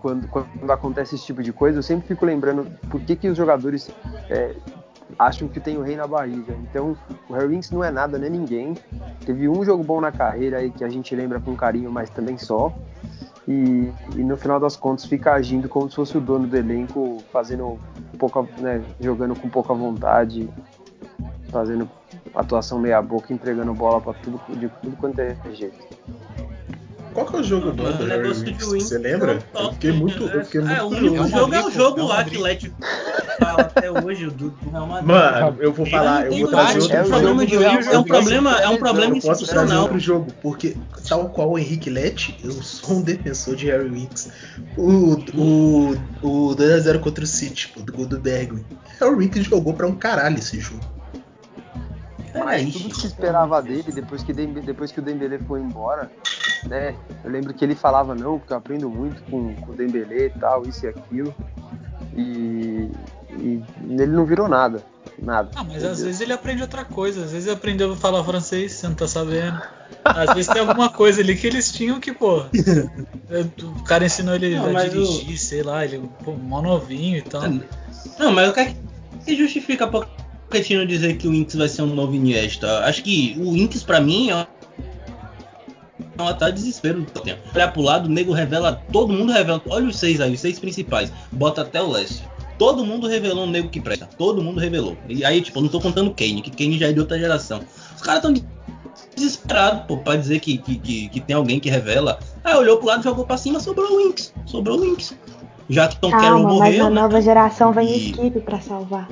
[0.00, 3.36] quando, quando acontece esse tipo de coisa, eu sempre fico lembrando por que, que os
[3.36, 3.90] jogadores
[4.28, 4.54] é,
[5.18, 6.54] acham que tem o rei na barriga.
[6.62, 6.96] Então,
[7.28, 8.76] o Harry Winks não é nada, não é ninguém.
[9.24, 12.38] Teve um jogo bom na carreira aí que a gente lembra com carinho, mas também
[12.38, 12.72] só.
[13.46, 17.18] E, e, no final das contas fica agindo como se fosse o dono do elenco,
[17.32, 17.78] fazendo
[18.18, 20.48] pouca, né, jogando com pouca vontade,
[21.48, 21.88] fazendo
[22.34, 25.78] atuação meia boca, entregando bola para tudo de tudo quanto é jeito.
[27.12, 28.84] Qual que é o jogo bom do Harry Winks?
[28.84, 29.38] Você lembra?
[29.54, 32.06] Eu fiquei muito, eu fiquei é, muito o único jogo é o jogo é um
[32.06, 32.38] lá que.
[32.38, 32.72] Lete
[33.40, 35.08] fala até hoje do, Real Madrid.
[35.08, 37.10] Mano, eu vou falar, eu vou trazer outro é o jogo.
[37.10, 39.82] problema de jogo é um problema, é um problema eu posso trazer institucional.
[39.82, 40.76] outro jogo, porque
[41.08, 44.30] tal qual o Henrique Lete, eu sou um defensor de Harry Winks.
[44.76, 45.90] O, o,
[46.22, 48.64] o 2x0 contra o City, pô, do gol do Bergwijn.
[49.00, 50.99] Harry Winks jogou pra um caralho esse jogo.
[52.34, 56.10] Mas tudo que se esperava dele depois que, Dembe- depois que o Dembele foi embora,
[56.64, 56.94] né?
[57.24, 60.30] Eu lembro que ele falava, não, porque eu aprendo muito com, com o Dembele e
[60.30, 61.34] tal, isso e aquilo.
[62.16, 62.90] E,
[63.32, 64.82] e ele não virou nada.
[65.18, 65.50] Nada.
[65.54, 67.24] Ah, mas às vezes ele aprende outra coisa.
[67.24, 69.60] Às vezes ele aprendeu a falar francês, você não tá sabendo.
[70.04, 72.44] Às vezes tem alguma coisa ali que eles tinham que, pô.
[73.30, 77.42] O cara ensinou ele Não, a dirigir, sei lá, ele, pô, mó novinho e tal.
[78.18, 78.74] Não, mas o que é
[79.24, 79.86] que justifica
[80.50, 82.80] Pochettino dizer que o Inks vai ser um novo Iniesta?
[82.84, 84.46] Acho que o Inks pra mim é
[86.18, 87.38] ataque de desespero do Tottenham.
[87.54, 89.62] Olhar pro lado, o nego revela, todo mundo revela.
[89.68, 91.12] Olha os seis aí, os seis principais.
[91.32, 92.24] Bota até o Lécio.
[92.58, 94.06] Todo mundo revelou um nego que presta.
[94.18, 94.96] Todo mundo revelou.
[95.08, 97.60] E aí, tipo, eu não tô contando Kane, que Kane já é de outra geração.
[97.96, 98.34] Os caras tão
[99.14, 102.18] desesperados, pô, pra dizer que, que, que, que tem alguém que revela.
[102.44, 104.34] Ah, olhou pro lado, jogou pra cima, sobrou o Inks.
[104.44, 105.14] Sobrou o Inks.
[105.70, 106.84] Já que Tom Carroll Calma, mas morreu.
[106.84, 107.00] na né?
[107.00, 109.08] nova geração vem E- equipe pra salvar.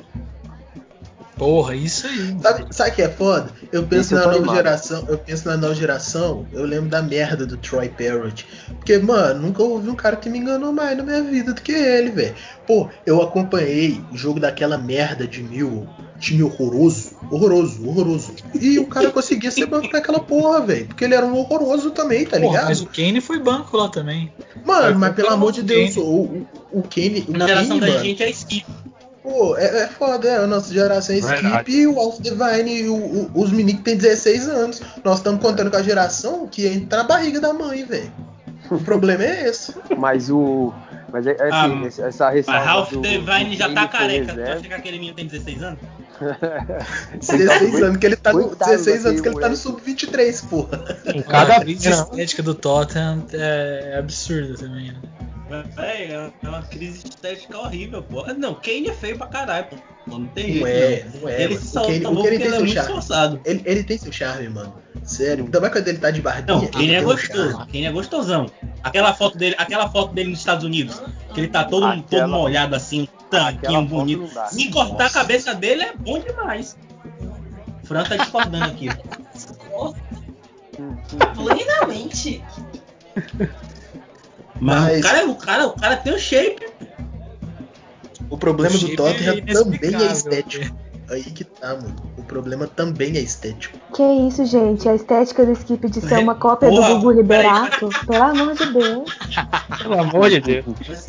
[1.39, 2.37] Porra, isso aí.
[2.41, 3.49] Sabe, sabe o que é foda?
[3.71, 4.55] Eu penso na nova animado.
[4.57, 8.45] geração, eu penso na nova geração, eu lembro da merda do Troy Parrott.
[8.77, 11.71] Porque, mano, nunca houve um cara que me enganou mais na minha vida do que
[11.71, 12.35] ele, velho.
[12.67, 15.87] Pô, eu acompanhei o jogo daquela merda de mil,
[16.19, 18.33] time horroroso, horroroso, horroroso.
[18.59, 20.87] E o cara conseguia ser banco naquela porra, velho.
[20.87, 22.65] Porque ele era um horroroso também, tá Porra, ligado?
[22.67, 24.31] mas o Kane foi banco lá também.
[24.65, 26.05] Mano, mas pelo amor de Deus, Kane.
[26.05, 26.47] o, o,
[26.79, 28.65] o Kane, o Na geração Kane, da mano, gente é skip.
[29.29, 30.37] Pô, é, é foda, é.
[30.37, 31.19] A nossa geração é.
[31.19, 34.81] Skip e o Alf Divine e o- o- os meninos que tem 16 anos.
[35.03, 38.11] Nós estamos contando com a geração que entra na barriga da mãe, velho.
[38.71, 39.73] O problema é esse.
[39.97, 40.73] Mas o.
[41.11, 42.59] Mas é, é assim, Ah, essa ressalva.
[42.59, 44.33] Mas Ralph do- Devine do já tá careca.
[44.33, 45.79] Tu acha que aquele menino tem 16 anos?
[47.19, 48.43] 16 anos, que ele tá no.
[48.49, 49.57] Coitado 16 anos que ele tá no moleque.
[49.57, 50.97] sub-23, porra.
[51.05, 54.95] Em Cada cada a crise pena, estética do Tottenham é, é absurda também, né?
[55.75, 58.23] Véi, é é uma crise estética horrível, pô.
[58.33, 59.75] Não, Kane é feio pra caralho, pô.
[60.05, 60.59] Não tem jeito.
[60.61, 61.41] Não é, não é.
[61.43, 61.59] Ele mano.
[61.61, 62.89] se o salvou Kane, o porque Kane ele tem é seu muito charme.
[62.89, 63.41] esforçado.
[63.45, 64.73] Ele, ele tem seu charme, mano.
[65.03, 65.45] Sério.
[65.45, 66.55] Ainda mais quando ele tá de barbinha.
[66.55, 67.51] Não, ele Kane é um gostoso.
[67.51, 67.65] charme.
[67.71, 68.45] Kane é gostosão.
[68.83, 71.01] Aquela foto dele, aquela foto dele nos Estados Unidos,
[71.33, 74.29] que ele tá todo, Aquela- todo molhado assim, um tanquinho bonito.
[74.51, 76.77] Se cortar a cabeça dele é bom demais.
[77.83, 78.87] Fran tá discordando aqui.
[81.35, 82.43] Plenamente.
[84.61, 86.67] Mas, Mas- O, cara, o, cara, o cara tem o shape.
[88.29, 90.75] O problema O do Tottenham é também é estético.
[91.09, 91.95] Aí que tá, mano.
[92.17, 93.75] O problema também é estético.
[93.95, 94.87] Que isso, gente?
[94.87, 97.11] A estética do Skip de ser uma cópia Porra, do Gugu.
[97.13, 97.89] Liberato?
[98.05, 99.17] Pelo amor de Deus.
[99.81, 101.07] pelo amor de Deus.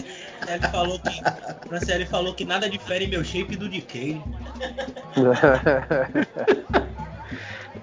[0.49, 4.25] Ele falou que, Franciele falou que nada difere meu shape do de Kane.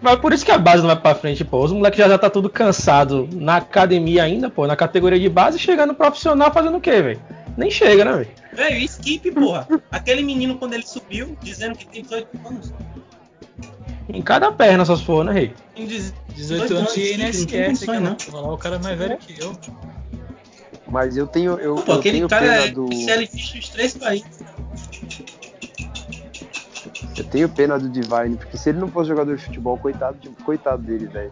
[0.02, 1.64] Mas por isso que a base não vai pra frente, pô.
[1.64, 5.58] Os moleques já, já tá tudo cansado na academia ainda, pô, na categoria de base,
[5.58, 7.22] chegando profissional fazendo o quê, velho?
[7.58, 8.30] Nem chega, né, velho?
[8.54, 9.68] Velho, skip, porra.
[9.92, 12.74] Aquele menino quando ele subiu, dizendo que tem 18 anos.
[14.10, 15.54] Em cada perna, só se for, né, rei?
[15.76, 18.42] Tem 18 anos de skip, não tem INSS, condições, não.
[18.42, 19.58] lá, o cara é mais velho que eu.
[20.90, 21.60] Mas eu tenho.
[21.60, 22.86] Eu, Pô, eu aquele tenho cara pena é do.
[22.86, 24.40] especialista dos três países.
[27.18, 30.30] Eu tenho pena do Divine, porque se ele não fosse jogador de futebol, coitado, de-
[30.44, 31.32] coitado dele, velho.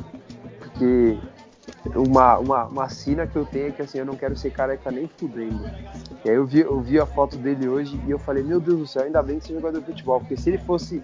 [0.60, 1.18] Porque
[1.96, 4.90] uma, uma, uma sina que eu tenho é que assim, eu não quero ser careca
[4.92, 5.64] nem fudendo.
[6.24, 8.80] E aí eu vi, eu vi a foto dele hoje e eu falei, meu Deus
[8.80, 10.20] do céu, ainda bem que você é jogador de futebol.
[10.20, 11.04] Porque se ele fosse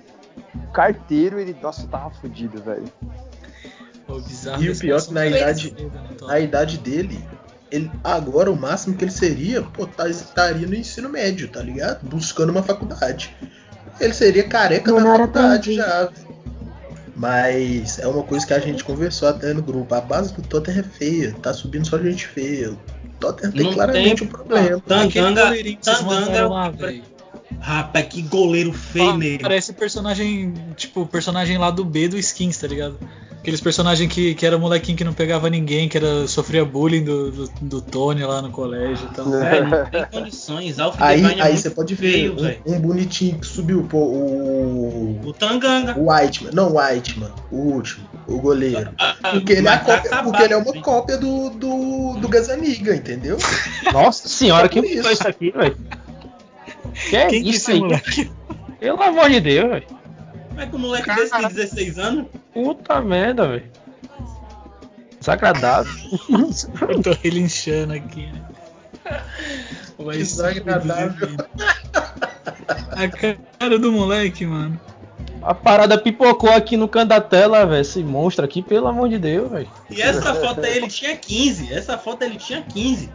[0.73, 2.85] carteiro, ele, nossa, tava fudido, velho.
[4.59, 6.29] E o pior cara que na idade- cedo, né, Tottenham.
[6.31, 7.23] A idade dele,
[7.69, 12.03] ele, agora o máximo que ele seria, pô, tá, estaria no ensino médio, tá ligado?
[12.07, 13.35] Buscando uma faculdade.
[14.01, 15.75] Ele seria careca Menor na faculdade aprendiz.
[15.75, 16.09] já.
[17.15, 19.93] Mas é uma coisa que a gente conversou até no grupo.
[19.93, 22.71] A base do Tottenham é feia, tá subindo só gente feia.
[22.71, 22.77] O
[23.19, 24.81] Tottenham tem Não claramente tem- um problema.
[24.81, 25.11] Tanganga-
[25.83, 27.03] Tanganga é velho.
[27.59, 29.39] Rapaz, que goleiro feio Ah, nele.
[29.39, 32.97] Parece personagem, tipo, personagem lá do B do Skins, tá ligado?
[33.41, 37.31] Aqueles personagens que, que era molequinho que não pegava ninguém, que era, sofria bullying do,
[37.31, 39.31] do, do Tony lá no colégio e tal.
[39.31, 40.77] Velho, não tem condições.
[40.77, 43.97] Alf Aí, Devine é aí você pode feio, ver um, um bonitinho que subiu, pô,
[43.97, 45.19] o.
[45.25, 45.97] O Tanganga.
[45.97, 46.51] O Whiteman.
[46.53, 48.91] Não, o Whiteman, o último, o goleiro.
[49.31, 52.95] Porque ele, é, tá cópia, acabado, porque ele é uma cópia do, do, do Gazaniga,
[52.95, 53.39] entendeu?
[53.91, 55.09] Nossa senhora, que isso.
[55.09, 55.77] isso aqui, velho?
[57.09, 58.31] Que é Quem que é isso esse aí?
[58.79, 60.00] Pelo amor de Deus, velho.
[60.51, 62.25] Como é que o moleque desse tem 16 anos?
[62.53, 63.71] Puta merda, velho.
[65.17, 65.93] Desagradável.
[66.89, 68.43] Eu tô relinchando aqui, né?
[69.97, 71.29] Vai Desagradável.
[72.91, 73.07] A
[73.57, 74.77] cara do moleque, mano.
[75.41, 77.81] A parada pipocou aqui no canto da tela, velho.
[77.81, 79.69] Esse monstro aqui, pelo amor de Deus, velho.
[79.89, 81.73] E essa foto aí ele tinha 15.
[81.73, 83.09] Essa foto ele tinha 15.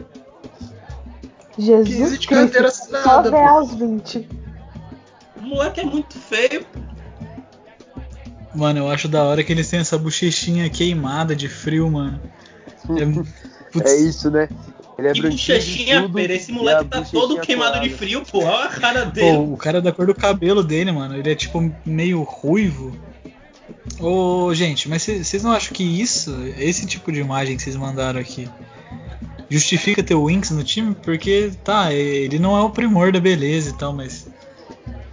[1.55, 2.71] 15 Jesus de carteira.
[2.71, 3.43] Só assinada, vê pô.
[3.43, 4.27] aos 20.
[5.37, 6.65] O moleque é muito feio.
[8.57, 12.19] Mano, eu acho da hora que eles têm essa bochechinha queimada de frio, mano.
[12.89, 13.05] É,
[13.71, 14.49] putz, É isso, né?
[14.97, 16.33] Ele é que branquinho de bochechinha, tudo, pera.
[16.33, 17.97] Esse moleque tá todo queimado de colada.
[17.97, 18.39] frio, pô.
[18.39, 19.37] Olha a cara dele.
[19.37, 21.15] Pô, o cara é da cor do cabelo dele, mano.
[21.15, 22.97] Ele é tipo meio ruivo.
[23.99, 28.19] Ô, gente, mas vocês não acham que isso, esse tipo de imagem que vocês mandaram
[28.19, 28.49] aqui,
[29.47, 30.95] justifica ter o Winx no time?
[30.95, 34.27] Porque, tá, ele não é o primor da beleza e tal, mas.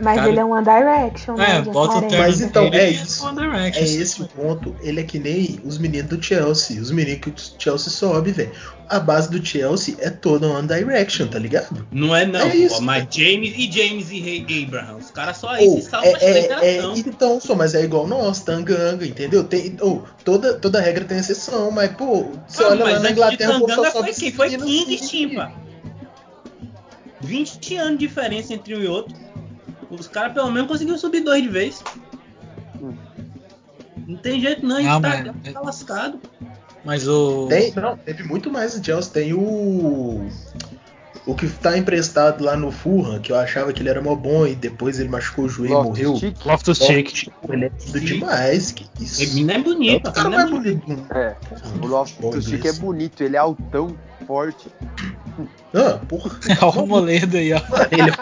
[0.00, 1.60] Mas Cara- ele é One Direction, É, né?
[1.62, 3.28] bota o Mas então, é e isso.
[3.28, 3.82] É Direction.
[3.84, 4.74] esse o ponto.
[4.82, 6.80] Ele é que nem os meninos do Chelsea.
[6.80, 8.50] Os meninos que o Chelsea sobe, velho.
[8.88, 11.86] A base do Chelsea é toda One Direction, tá ligado?
[11.92, 12.56] Não é não, É pô.
[12.56, 12.82] isso.
[12.82, 14.96] Mas James e James e Ray Abraham.
[14.96, 17.82] Os caras só aí Ou, se salvam é, é, é, é, então, só, mas é
[17.84, 19.44] igual nós, Tanganga, entendeu?
[19.44, 23.10] Tem, ou, toda, toda regra tem exceção, mas, pô, você Ah, olha mas lá na
[23.12, 24.32] Inglaterra, o povo só foi quem?
[24.32, 25.06] Foi seguindo King assim.
[25.28, 25.52] Timpa.
[27.20, 29.14] 20 anos de diferença entre um e outro.
[29.98, 31.82] Os caras pelo menos conseguiram subir dois de vez.
[34.06, 36.20] Não tem jeito não, a gente Não, tá, mas- tá lascado.
[36.84, 37.46] Mas o.
[37.48, 39.10] Tem, não, teve muito mais o Chelsea.
[39.12, 40.26] Tem o.
[41.26, 44.46] O que tá emprestado lá no Fulham, que eu achava que ele era mó bom
[44.46, 46.20] e depois ele machucou o joelho e morreu.
[46.44, 47.30] Loftus Cheek.
[47.48, 48.72] Ele é lindo demais.
[48.72, 49.22] Que isso.
[49.22, 50.86] Ele não é bonito, o cara não é é bonito.
[50.86, 51.12] bonito.
[51.14, 54.66] É, o Bom Loftus-Cheek é bonito, ele é altão, forte.
[55.72, 56.30] Ah, porra.
[56.60, 57.60] Olha o Moledo aí, ó.
[57.90, 58.14] Ele é,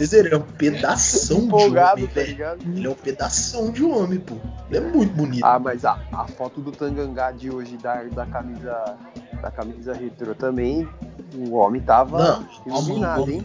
[0.00, 2.58] ele é um pedação de homem, tá ligado?
[2.64, 4.36] Ele é um pedação de homem, pô.
[4.70, 5.44] Ele é muito bonito.
[5.44, 8.96] Ah, mas a, a foto do Tangangá de hoje da, da camisa
[9.40, 10.88] da camisa retrô também,
[11.34, 13.44] o homem tava Não, iluminado, hein?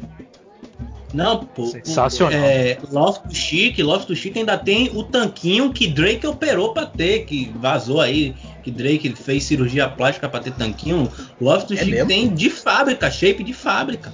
[1.13, 1.65] Não, pô.
[1.65, 2.33] Sensacional.
[2.33, 7.51] É, Loftus Chic, Loftus Chic ainda tem o tanquinho que Drake operou pra ter, que
[7.55, 11.11] vazou aí, que Drake fez cirurgia plástica pra ter tanquinho.
[11.41, 12.07] Loftus É Chic mesmo?
[12.07, 14.13] tem de fábrica, shape de fábrica.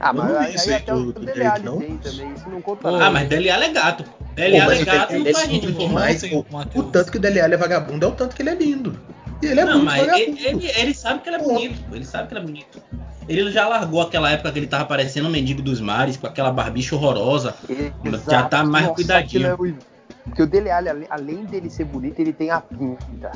[0.00, 1.78] Ah, mas aí, aí até do- o Alli não.
[1.78, 2.88] tem também, isso não conta.
[2.88, 4.04] Ah, mas Dele Alli é gato.
[4.34, 6.16] Dele Pô, é gato, ele, não ele faz é gente demais.
[6.24, 6.56] ontem, pô.
[6.56, 6.84] Matheus.
[6.86, 8.98] O tanto que o Dele Alli é vagabundo é o tanto que ele é lindo.
[9.42, 10.38] E ele é Não, muito mas vagabundo.
[10.38, 12.82] ele, ele, ele sabe que ele é bonito, pô, ele sabe que ele é bonito.
[13.28, 16.50] Ele já largou aquela época que ele tava parecendo o mendigo dos mares, com aquela
[16.50, 17.54] barbicha horrorosa.
[17.68, 18.30] Exato.
[18.30, 19.46] Já tá mais Nossa, cuidadinho.
[19.46, 19.82] é horrível.
[20.24, 23.30] Porque o Dele Alli, ale- além dele ser bonito, ele tem a pinta.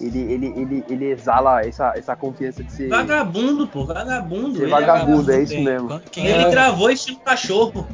[0.00, 2.88] Ele, ele, ele, ele exala essa, essa confiança de ser.
[2.88, 4.56] Vagabundo, pô, vagabundo.
[4.56, 5.64] Ser Ele, vagabundo, é isso tem.
[5.64, 6.00] mesmo.
[6.10, 6.50] Quem ele é?
[6.50, 7.86] gravou estilo cachorro.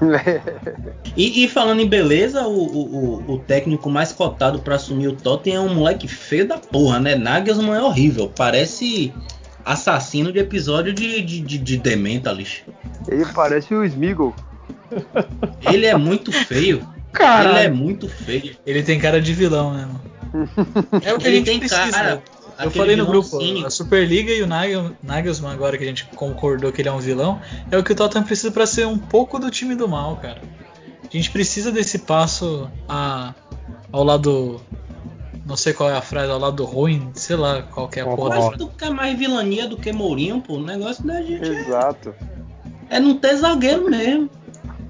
[1.16, 5.64] E, e falando em beleza, o, o, o- técnico mais cotado pra assumir o Tottenham
[5.66, 7.16] é um moleque feio da porra, né?
[7.16, 9.12] Nagelsmann é horrível, parece
[9.64, 12.62] assassino de episódio de, de, de, de Dementalist.
[13.08, 14.32] ele parece o Smeagol.
[15.72, 16.86] Ele é muito feio.
[17.12, 17.48] Caralho.
[17.58, 18.54] Ele é muito feio.
[18.64, 20.00] Ele tem cara de vilão mesmo.
[21.02, 21.90] É o que a Ele gente tem precisa.
[21.90, 22.22] cara.
[22.60, 26.72] Eu falei no grupo, a Superliga e o Nagel- Nagelsmann, agora que a gente concordou
[26.72, 29.38] que ele é um vilão, é o que o Tottenham precisa pra ser um pouco
[29.38, 30.42] do time do mal, cara.
[31.04, 33.32] A gente precisa desse passo a,
[33.92, 34.60] ao lado.
[35.46, 38.06] Não sei qual é a frase, ao lado ruim, sei lá qual que é a
[38.06, 38.30] porra.
[38.30, 38.58] Mas frase.
[38.58, 40.54] tu quer mais vilania do que Mourinho, pô.
[40.54, 42.12] O negócio da gente é, Exato.
[42.90, 44.28] é não ter zagueiro mesmo.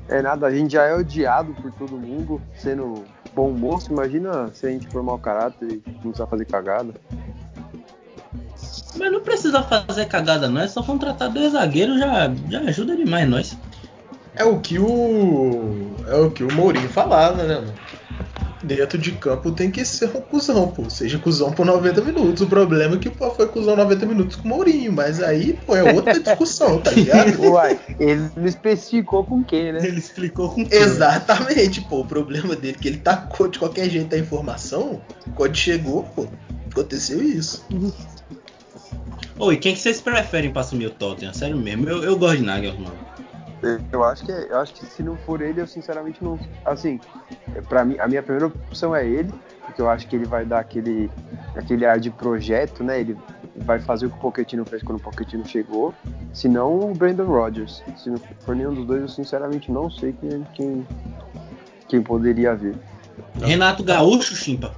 [0.08, 3.04] É nada, a gente já é odiado por todo mundo, sendo
[3.38, 3.92] bom moço.
[3.92, 6.92] Imagina se a gente for mau caráter e começar a fazer cagada.
[8.96, 10.60] Mas não precisa fazer cagada, não.
[10.60, 13.56] É só contratar dois zagueiros, já, já ajuda demais nós.
[14.34, 15.94] É o que o.
[16.08, 17.74] É o que o Mourinho falava, né, mano?
[18.62, 20.90] Dentro de campo tem que ser um cuzão, pô.
[20.90, 22.42] Seja cuzão por 90 minutos.
[22.42, 24.92] O problema é que pô, foi cuzão 90 minutos com o Mourinho.
[24.92, 27.40] Mas aí, pô, é outra discussão, tá ligado?
[27.40, 29.78] Uai, ele não especificou com quem, né?
[29.82, 32.00] Ele explicou com Exatamente, pô.
[32.00, 35.00] O problema dele é que ele tacou de qualquer jeito a informação.
[35.36, 36.26] Quando chegou, pô,
[36.70, 37.64] aconteceu isso.
[39.38, 41.32] Oi, quem que vocês preferem pra assumir o Tottenham?
[41.32, 42.92] Sério mesmo, eu, eu gosto de Nagelsmann.
[43.92, 46.38] Eu acho que eu acho que se não for ele, eu sinceramente não.
[46.64, 47.00] Assim,
[47.68, 49.32] para mim, a minha primeira opção é ele,
[49.64, 51.10] porque eu acho que ele vai dar aquele,
[51.56, 53.00] aquele ar de projeto, né?
[53.00, 53.16] Ele
[53.56, 55.92] vai fazer o que o Pochettino fez quando o Pochettino chegou.
[56.32, 57.82] Se não, o Brandon Rodgers.
[57.96, 60.86] Se não for nenhum dos dois, eu sinceramente não sei quem, quem,
[61.88, 62.76] quem poderia vir.
[63.40, 64.74] Renato Gaúcho, Chimpa.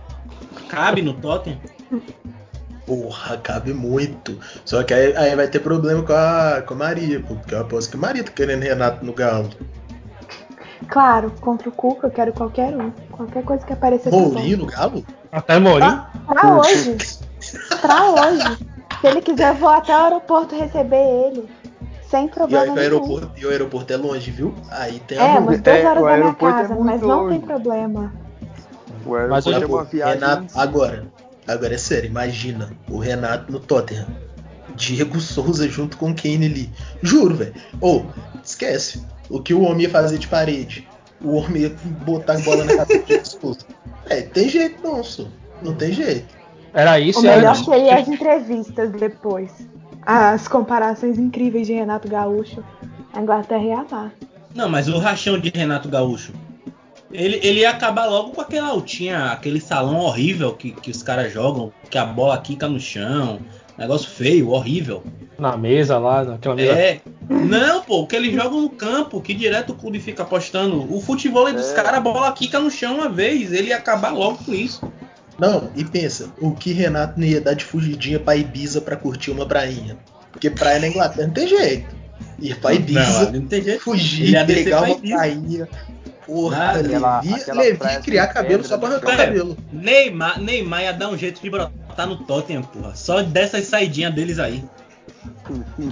[0.69, 1.61] Cabe no Tottenham?
[2.95, 4.37] Porra, cabe muito.
[4.65, 7.61] Só que aí, aí vai ter problema com a, com a Maria, pô, porque eu
[7.61, 9.49] aposto que a Maria tá querendo Renato no Galo.
[10.89, 12.91] Claro, contra o Cuca eu quero qualquer um.
[13.13, 14.11] Qualquer coisa que aparecer.
[14.11, 15.05] Mourinho no Galo?
[15.31, 16.05] Até Mourinho.
[16.27, 16.97] Pra hoje.
[17.81, 18.59] Pra hoje.
[19.01, 20.97] Se ele quiser, eu vou até o aeroporto receber
[21.29, 21.49] ele.
[22.09, 22.83] Sem E, problema aí, o nenhum.
[22.83, 24.53] aeroporto, e o aeroporto é longe, viu?
[24.69, 26.87] Aí tem É, a umas É, duas horas o da minha aeroporto é casa, muito
[26.87, 27.39] mas não longe.
[27.39, 28.13] tem problema.
[29.07, 30.15] O Mas aeroporto eu- é uma viagem.
[30.15, 31.05] Renato, agora,
[31.53, 34.07] agora é sério, imagina o Renato no Tottenham.
[34.77, 36.71] Diego Souza junto com o Kane ali.
[37.03, 37.55] Juro, velho.
[37.81, 38.07] Ou,
[38.43, 39.03] esquece.
[39.29, 40.89] O que o homem ia fazer de parede.
[41.21, 43.61] O homem ia botar a bola na cabeça do Diego Souza.
[44.09, 45.27] É, tem jeito não, só.
[45.63, 46.35] Não tem jeito.
[46.73, 47.65] Era isso O e era melhor isso.
[47.65, 49.51] seria as entrevistas depois.
[50.03, 52.65] As comparações incríveis de Renato Gaúcho.
[53.13, 54.13] A Inglaterra ia amar.
[54.55, 56.33] Não, mas o rachão de Renato Gaúcho.
[57.13, 61.33] Ele, ele ia acabar logo com aquela altinha, aquele salão horrível que, que os caras
[61.33, 63.41] jogam, que a bola quica no chão.
[63.77, 65.03] Negócio feio, horrível.
[65.39, 66.73] Na mesa lá, naquela mesa.
[66.73, 67.01] É.
[67.29, 70.87] Não, pô, que eles jogam no campo, que direto o clube fica apostando.
[70.95, 71.75] O futebol é dos É.
[71.75, 73.53] caras, a bola quica no chão uma vez.
[73.53, 74.81] Ele ia acabar logo com isso.
[75.39, 79.31] Não, e pensa, o que Renato não ia dar de fugidinha pra Ibiza pra curtir
[79.31, 79.97] uma prainha?
[80.31, 81.97] Porque praia na Inglaterra não tem jeito.
[82.39, 83.81] Ia pra Ibiza, Não, não tem jeito.
[83.81, 85.67] Fugir, pegar uma prainha.
[86.31, 86.73] Porra.
[86.75, 89.57] Levi, Aquela- aquela Levi praia ia criar cabelo só pra arrancar o cabelo.
[89.73, 92.95] Neymar, Neymar ia dar um jeito de botar no Tottenham, porra.
[92.95, 94.65] Só dessas saidinhas deles aí.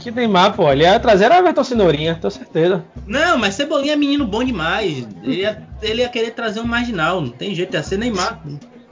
[0.01, 0.71] Que Neymar, pô.
[0.71, 2.85] Ele ia trazer a Everton Cenourinha, tenho certeza.
[3.07, 5.07] Não, mas Cebolinha é menino bom demais.
[5.23, 7.21] Ele ia, ele ia querer trazer um marginal.
[7.21, 8.41] Não tem jeito, ia ser Neymar.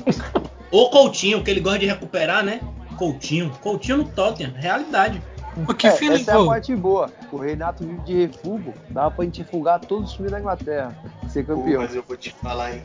[0.71, 2.61] Ou Coutinho, que ele gosta de recuperar, né?
[2.99, 3.51] Coutinho.
[3.63, 4.53] Coutinho no Tottenham.
[4.57, 5.23] Realidade.
[5.69, 7.11] O que É, essa é a pô, parte boa.
[7.33, 8.75] O Renato vive de refugo.
[8.91, 10.97] Dava pra gente refugar todos os times da Inglaterra.
[11.31, 11.83] Ser Pô, campeão.
[11.83, 12.83] mas eu vou te falar, hein?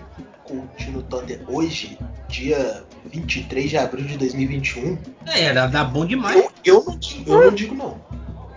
[0.91, 1.97] No Tottenham hoje,
[2.27, 4.97] dia 23 de abril de 2021.
[5.27, 6.35] É, era dá bom demais.
[6.35, 7.97] Eu, eu, não, digo- eu não digo não.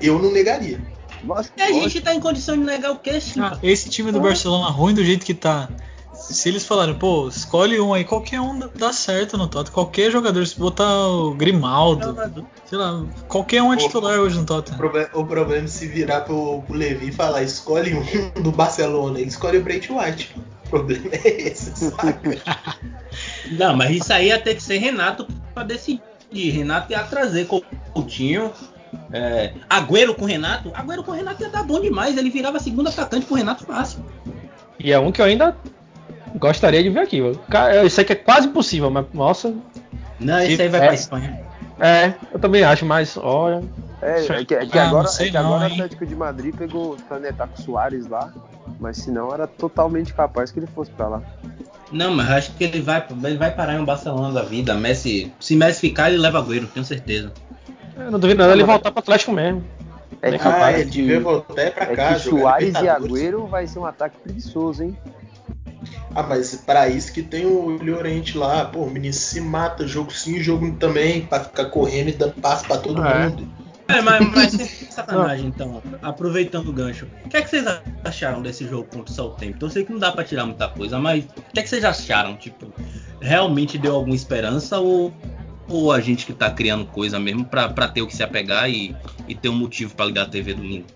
[0.00, 0.80] Eu não negaria.
[1.22, 3.40] Nossa, E a gente tá em condição de negar o quê, Chico?
[3.40, 5.68] ah, esse time do Barcelona ruim do jeito que tá.
[6.30, 9.74] Se eles falarem, pô, escolhe um aí, qualquer um dá- certo no Tottenham.
[9.74, 12.16] Qualquer jogador, se botar o Grimaldo,
[12.66, 15.08] sei lá, qualquer um é titular hoje no O Tottenham.
[15.14, 18.02] o problema é se virar pro, pro Levi e falar, escolhe um
[18.42, 19.20] do Barcelona.
[19.20, 20.34] Ele escolhe o Brent White.
[20.66, 22.18] O problema é esse, saca?
[23.52, 26.00] Não, mas isso aí ia ter que ser Renato pra decidir.
[26.32, 27.46] Renato ia trazer
[27.92, 28.50] Coutinho.
[29.12, 30.70] É, Agüero com Renato.
[30.74, 32.16] Agüero com Renato ia dar bom demais.
[32.16, 34.04] Ele virava segundo atacante pro Renato fácil.
[34.80, 35.56] E é um que eu ainda
[36.34, 37.18] gostaria de ver aqui.
[37.18, 39.54] Eu sei que é quase impossível, mas nossa.
[40.20, 40.84] Não, esse aí vai É.
[40.86, 41.40] pra Espanha.
[41.80, 43.62] É, eu também acho, mas olha.
[44.00, 45.72] É, é que, é que Ah, agora, é que agora não, o hein?
[45.72, 48.32] Atlético de Madrid pegou pra netar com o Soares lá.
[48.78, 51.22] Mas se não, era totalmente capaz que ele fosse pra lá.
[51.92, 54.74] Não, mas acho que ele vai, ele vai parar em um Barcelona da vida.
[54.74, 57.32] Messi, se Messi ficar, ele leva Agüero, tenho certeza.
[57.96, 59.64] Eu não duvido nada ele voltar pro Atlético mesmo.
[60.22, 60.62] É que, capaz.
[60.62, 62.14] Ah, é ele devia voltar pra é cá.
[62.14, 62.88] que Soares e.
[62.88, 64.96] Agüero vai ser um ataque preguiçoso, hein?
[66.14, 70.12] Ah, mas pra isso que tem o Llorente lá, pô, o menino se mata, jogo
[70.12, 73.28] sim, jogo também, pra ficar correndo e dando passo pra todo É.
[73.28, 73.48] mundo.
[73.88, 75.82] É, mas, mas sem sacanagem, então.
[76.00, 77.06] Aproveitando o gancho.
[77.24, 77.64] O que é que vocês
[78.04, 79.66] acharam desse jogo contra o Southampton?
[79.66, 81.84] Eu sei que não dá pra tirar muita coisa, mas o que é que vocês
[81.84, 82.36] acharam?
[82.36, 82.72] Tipo,
[83.20, 85.12] realmente deu alguma esperança ou,
[85.68, 88.70] ou a gente que tá criando coisa mesmo pra, pra ter o que se apegar
[88.70, 88.96] e,
[89.28, 90.86] e ter um motivo pra ligar a TV domingo?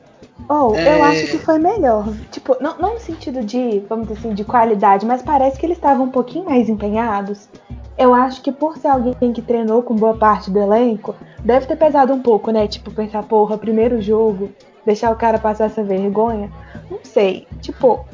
[0.49, 0.99] Ou É.
[0.99, 2.07] eu acho que foi melhor.
[2.30, 5.78] Tipo, não, não no sentido de, vamos dizer assim, de qualidade, mas parece que eles
[5.78, 7.49] estavam um pouquinho mais empenhados.
[7.97, 11.14] Eu acho que por ser alguém que treinou com boa parte do elenco,
[11.45, 12.68] deve ter pesado um pouco, né?
[12.68, 14.51] Tipo, pensar, porra, primeiro jogo,
[14.86, 16.51] deixar o cara passar essa vergonha.
[16.89, 17.47] Não sei.
[17.61, 18.05] Tipo,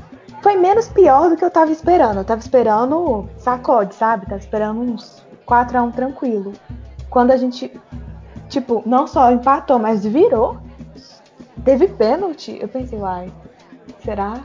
[0.43, 2.19] foi menos pior do que eu tava esperando.
[2.19, 4.27] Eu tava esperando sacode, sabe?
[4.27, 6.53] Tava esperando uns 4x1 tranquilo.
[7.11, 7.71] Quando a gente,
[8.49, 10.57] tipo, não só empatou, mas virou.
[11.63, 12.59] Teve pênalti.
[12.61, 13.31] Eu pensei, uai,
[14.03, 14.41] será?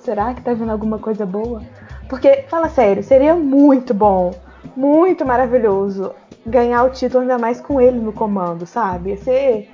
[0.00, 1.62] Será que tá vindo alguma coisa boa?
[2.08, 4.34] Porque, fala sério, seria muito bom,
[4.76, 6.12] muito maravilhoso
[6.46, 9.10] ganhar o título ainda mais com ele no comando, sabe?
[9.10, 9.70] Ia ser.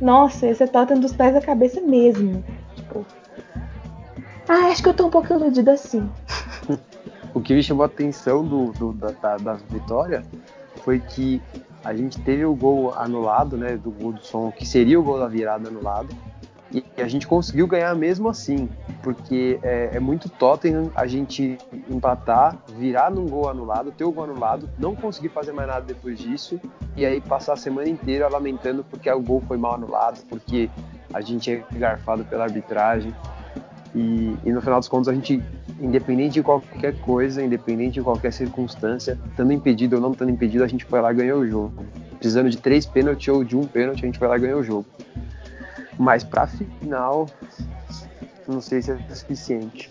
[0.00, 2.44] Nossa, ia ser Tottenham dos pés da cabeça mesmo.
[2.76, 3.04] Tipo.
[4.48, 6.08] Ah, acho que eu tô um pouco iludida assim.
[7.32, 10.24] O que me chamou a atenção do, do- da, da, da vitória
[10.82, 11.40] foi que
[11.84, 13.76] a gente teve o gol anulado, né?
[13.76, 16.08] Do gol do som, que seria o gol da virada anulado.
[16.72, 18.68] E a gente conseguiu ganhar mesmo assim,
[19.02, 21.58] porque é, é, muito Tottenham a gente
[21.88, 26.16] empatar, virar num gol anulado, ter o gol anulado, não conseguir fazer mais nada depois
[26.16, 26.60] disso,
[26.96, 30.70] e aí passar a semana inteira lamentando porque o gol foi mal anulado, porque
[31.12, 33.12] a gente é garfado pela arbitragem.
[33.94, 35.42] E, e, no final dos contos a gente,
[35.80, 40.68] independente de qualquer coisa, independente de qualquer circunstância, estando impedido ou não estando impedido, a
[40.68, 41.84] gente foi lá e ganhou o jogo.
[42.18, 44.64] Precisando de três pênaltis ou de um pênalti, a gente foi lá e ganhou o
[44.64, 44.86] jogo.
[45.98, 47.26] Mas pra final,
[48.46, 49.90] não sei se é suficiente.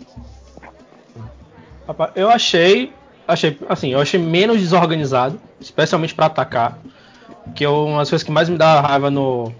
[2.14, 2.92] Eu achei,
[3.26, 6.78] achei, assim, eu achei menos desorganizado, especialmente para atacar.
[7.54, 9.52] Que eu, uma das coisas que mais me dá raiva no,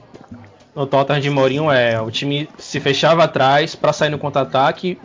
[0.75, 4.99] no Tottenham de Mourinho é o time se fechava atrás para sair no contra-ataque.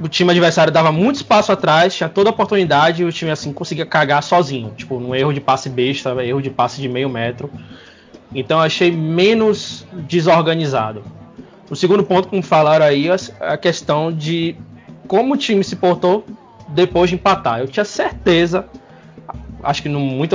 [0.00, 3.52] O time adversário dava muito espaço atrás, tinha toda a oportunidade e o time assim
[3.52, 7.48] conseguia cagar sozinho, tipo, num erro de passe besta, erro de passe de meio metro.
[8.34, 11.04] Então achei menos desorganizado.
[11.70, 14.56] O segundo ponto, como falaram aí, é a questão de
[15.06, 16.26] como o time se portou
[16.68, 17.60] depois de empatar.
[17.60, 18.66] Eu tinha certeza,
[19.62, 20.34] acho que muito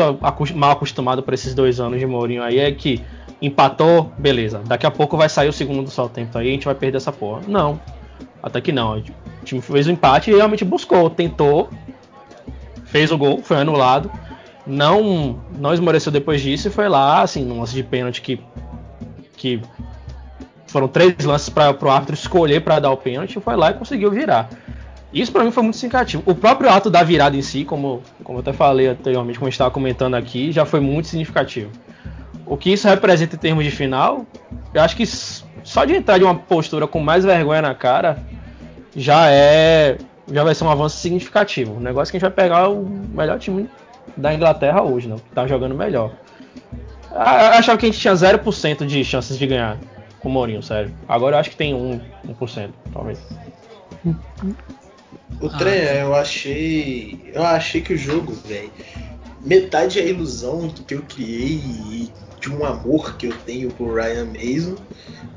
[0.55, 3.03] mal acostumado para esses dois anos de Mourinho aí, é que
[3.41, 4.61] empatou, beleza.
[4.65, 7.11] Daqui a pouco vai sair o segundo do tempo aí, a gente vai perder essa
[7.11, 7.41] porra.
[7.47, 7.79] Não.
[8.41, 8.97] Até que não.
[8.97, 9.03] O
[9.43, 11.69] time fez o empate e realmente buscou, tentou,
[12.85, 14.11] fez o gol, foi anulado
[14.67, 18.39] não não esmoreceu depois disso e foi lá, assim, num lance de pênalti que,
[19.35, 19.61] que
[20.67, 24.11] foram três lances para o árbitro escolher para dar o pênalti, foi lá e conseguiu
[24.11, 24.49] virar.
[25.13, 26.21] Isso para mim foi muito significativo.
[26.25, 29.49] O próprio ato da virada em si, como, como eu até falei anteriormente, como a
[29.49, 31.71] gente estava comentando aqui, já foi muito significativo.
[32.47, 34.25] O que isso representa em termos de final,
[34.73, 38.23] eu acho que só de entrar de uma postura com mais vergonha na cara
[38.95, 39.97] já é
[40.31, 41.75] já vai ser um avanço significativo.
[41.75, 43.69] O negócio é que a gente vai pegar o melhor time
[44.15, 46.11] da Inglaterra hoje, não, que tá jogando melhor.
[47.11, 49.77] Eu achava que a gente tinha 0% de chances de ganhar
[50.19, 50.93] com o Mourinho, sério.
[51.07, 53.19] Agora eu acho que tem 1%, 1% talvez.
[55.41, 57.31] O ah, trem, é, eu achei.
[57.33, 58.71] Eu achei que o jogo, velho.
[59.41, 62.11] Metade é a ilusão que eu criei e
[62.47, 64.75] de um amor que eu tenho por Ryan Mason.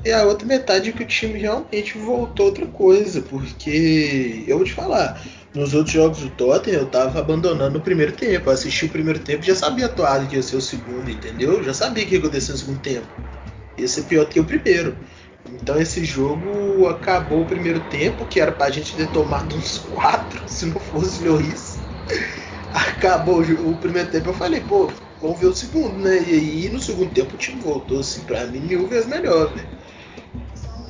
[0.03, 3.21] E a outra metade é que o time realmente voltou outra coisa.
[3.21, 5.21] Porque eu vou te falar,
[5.53, 8.49] nos outros jogos do Tottenham, eu tava abandonando o primeiro tempo.
[8.49, 11.63] Eu assisti o primeiro tempo já sabia atuado que ia ser o segundo, entendeu?
[11.63, 13.07] Já sabia que ia acontecer no segundo tempo.
[13.77, 14.95] Ia ser pior do que o primeiro.
[15.53, 20.41] Então esse jogo acabou o primeiro tempo, que era pra gente ter tomado uns quatro,
[20.47, 21.81] se não fosse Lloris.
[22.71, 24.89] Acabou o primeiro tempo, eu falei, pô,
[25.21, 26.17] vamos ver o segundo, né?
[26.27, 29.65] E aí no segundo tempo o time voltou, assim, pra mim mil vezes melhor, né?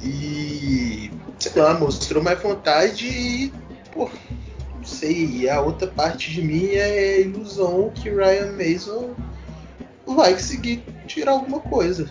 [0.03, 3.53] E sei lá, mostrou mais vontade e,
[3.91, 4.09] pô,
[4.83, 5.25] sei.
[5.25, 9.13] E a outra parte de mim é a ilusão que Ryan Mason
[10.05, 12.09] vai conseguir tirar alguma coisa.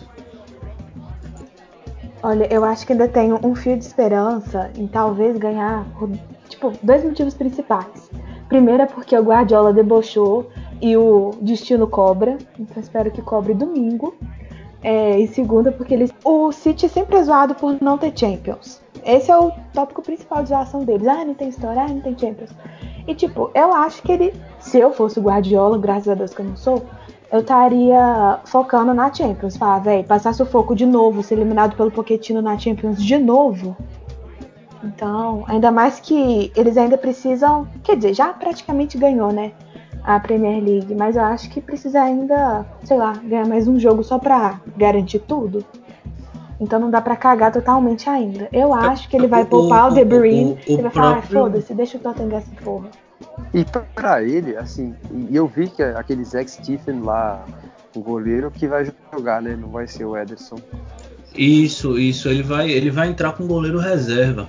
[2.23, 6.09] Olha, eu acho que ainda tenho um fio de esperança em talvez ganhar por,
[6.47, 8.11] tipo, dois motivos principais.
[8.51, 10.49] Primeiro é porque o Guardiola debochou
[10.81, 14.13] e o destino cobra, então espero que cobre domingo.
[14.83, 18.81] É, e segundo é porque eles, o City sempre é zoado por não ter Champions.
[19.05, 21.07] Esse é o tópico principal de zoação deles.
[21.07, 22.49] Ah, não tem história, ah, não tem Champions.
[23.07, 26.41] E tipo, eu acho que ele, se eu fosse o Guardiola, graças a Deus que
[26.41, 26.83] eu não sou,
[27.31, 29.55] eu estaria focando na Champions.
[29.55, 33.77] Falar, velho, passar sufoco de novo, ser eliminado pelo Pochettino na Champions de novo.
[34.83, 39.51] Então, ainda mais que eles ainda precisam, quer dizer, já praticamente ganhou, né?
[40.03, 44.03] A Premier League, mas eu acho que precisa ainda, sei lá, ganhar mais um jogo
[44.03, 45.63] só pra garantir tudo.
[46.59, 48.47] Então não dá para cagar totalmente ainda.
[48.51, 51.39] Eu acho que ele vai poupar o, o De Bruyne e vai falar, próprio...
[51.39, 52.89] foda-se, deixa o Tottenham essa porra.
[53.53, 53.65] E
[53.95, 54.95] pra ele, assim,
[55.29, 57.43] e eu vi que aquele Zack Stephen lá,
[57.95, 59.55] o goleiro, que vai jogar, né?
[59.55, 60.57] Não vai ser o Ederson.
[61.35, 64.47] Isso, isso, ele vai, ele vai entrar com o goleiro reserva.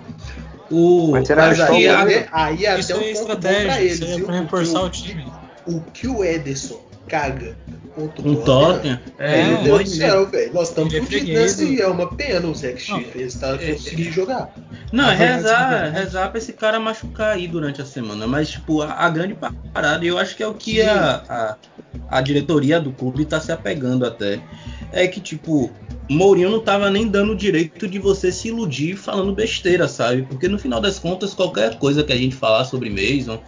[0.71, 4.21] O, mas será mas aí, aí, aí até isso um é estratégia, pra eles, isso
[4.21, 5.27] é pra reforçar o, o time.
[5.67, 7.57] O que o Ederson caga
[7.95, 9.01] contra o Tottenham.
[9.19, 10.53] É, meu Deus do céu, velho.
[10.53, 14.55] Nós estamos fodidos e é uma pena o Zack Schiffer estar é, conseguindo é, jogar.
[14.93, 18.27] Não, é rezar, rezar pra esse cara machucar aí durante a semana.
[18.27, 19.37] Mas, tipo, a, a grande
[19.73, 21.57] parada, e eu acho que é o que a, a,
[22.09, 24.41] a, diretoria do clube tá se apegando até.
[24.91, 25.71] É que, tipo,
[26.11, 30.23] Mourinho não tava nem dando o direito de você se iludir falando besteira, sabe?
[30.23, 33.41] Porque no final das contas, qualquer coisa que a gente falar sobre Mason,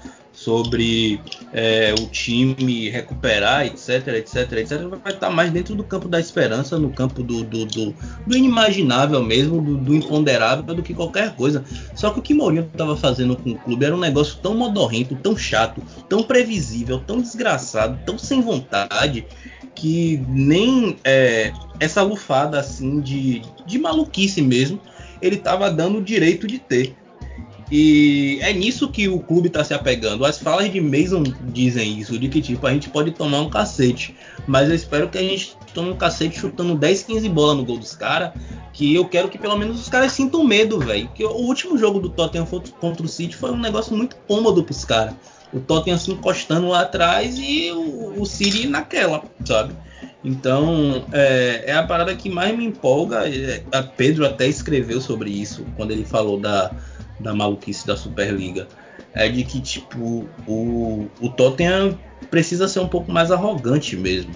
[0.45, 1.19] sobre
[1.53, 6.79] é, o time recuperar, etc, etc, etc, vai estar mais dentro do campo da esperança,
[6.79, 7.95] no campo do, do, do,
[8.27, 11.65] do inimaginável mesmo, do, do, imponderável, do que qualquer coisa.
[11.95, 15.17] Só que o que Mourinho estava fazendo com o clube era um negócio tão modorrento,
[15.17, 19.27] tão chato, tão previsível, tão desgraçado, tão sem vontade,
[19.75, 24.79] que nem é, essa lufada assim de, de maluquice mesmo
[25.23, 26.95] ele estava dando o direito de ter.
[27.77, 30.25] E é nisso que o clube está se apegando.
[30.25, 34.15] As falas de Mason dizem isso, de que tipo, a gente pode tomar um cacete.
[34.47, 37.77] Mas eu espero que a gente tome um cacete chutando 10, 15 bolas no gol
[37.77, 38.31] dos caras.
[38.73, 41.11] Que eu quero que pelo menos os caras sintam medo, velho.
[41.17, 42.47] Que o último jogo do Tottenham
[42.79, 45.15] contra o City foi um negócio muito cômodo pros caras.
[45.53, 49.75] O Tottenham se encostando lá atrás e o, o City naquela, sabe?
[50.25, 53.29] Então, é, é, a parada que mais me empolga.
[53.29, 56.71] É, a Pedro até escreveu sobre isso quando ele falou da,
[57.19, 58.69] da maluquice da Superliga.
[59.13, 61.99] É de que, tipo, o, o Tottenham
[62.31, 64.33] precisa ser um pouco mais arrogante mesmo.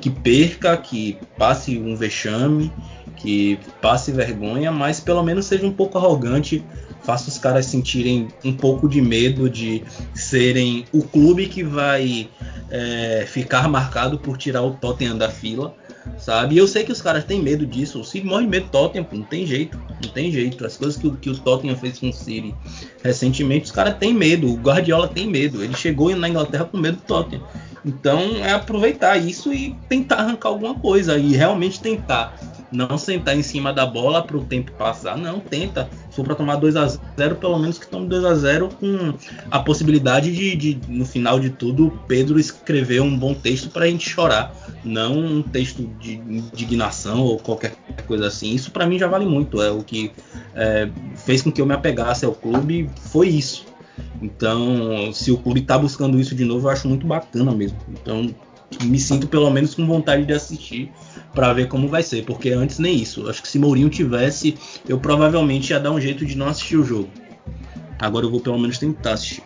[0.00, 2.72] Que perca, que passe um vexame,
[3.16, 6.64] que passe vergonha, mas pelo menos seja um pouco arrogante
[7.02, 9.82] faça os caras sentirem um pouco de medo de
[10.14, 12.28] serem o clube que vai
[12.70, 15.74] é, ficar marcado por tirar o Tottenham da fila,
[16.18, 16.54] sabe?
[16.54, 18.00] E eu sei que os caras têm medo disso.
[18.00, 20.64] O City morre de medo do Tottenham, não tem jeito, não tem jeito.
[20.64, 22.54] As coisas que, que o Tottenham fez com o City
[23.02, 24.50] recentemente, os caras têm medo.
[24.50, 25.62] O Guardiola tem medo.
[25.62, 27.42] Ele chegou na Inglaterra com medo do Tottenham.
[27.84, 32.38] Então é aproveitar isso e tentar arrancar alguma coisa e realmente tentar
[32.72, 35.16] não sentar em cima da bola para o tempo passar.
[35.16, 35.88] Não, tenta.
[36.10, 39.14] Se for para tomar 2 a 0 pelo menos que tome 2 a 0 com
[39.50, 43.88] a possibilidade de, de, no final de tudo, Pedro escrever um bom texto para a
[43.88, 44.54] gente chorar.
[44.84, 47.74] Não um texto de indignação ou qualquer
[48.06, 48.54] coisa assim.
[48.54, 49.60] Isso para mim já vale muito.
[49.60, 50.10] É o que
[50.54, 52.90] é, fez com que eu me apegasse ao clube.
[53.10, 53.66] Foi isso.
[54.20, 57.78] Então, se o clube está buscando isso de novo, eu acho muito bacana mesmo.
[57.88, 58.34] Então,
[58.82, 60.92] me sinto pelo menos com vontade de assistir
[61.34, 63.28] para ver como vai ser, porque antes nem isso.
[63.28, 64.56] Acho que se Mourinho tivesse,
[64.88, 67.08] eu provavelmente ia dar um jeito de não assistir o jogo.
[67.98, 69.42] Agora eu vou pelo menos tentar assistir.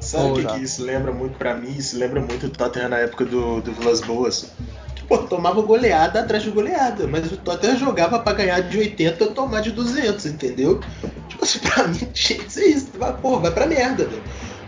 [0.00, 1.70] Sabe o que, que, isso lembra muito para mim?
[1.70, 4.52] Isso lembra muito o Tottenham na época do, do Vilas Boas.
[4.96, 9.24] Que, pô, tomava goleada atrás de goleada, mas o Tottenham jogava para ganhar de 80
[9.24, 10.80] ou tomar de 200, entendeu?
[11.28, 12.88] Tipo assim, pra mim tinha que ser isso.
[12.98, 14.22] Vai, pô, vai pra merda, velho.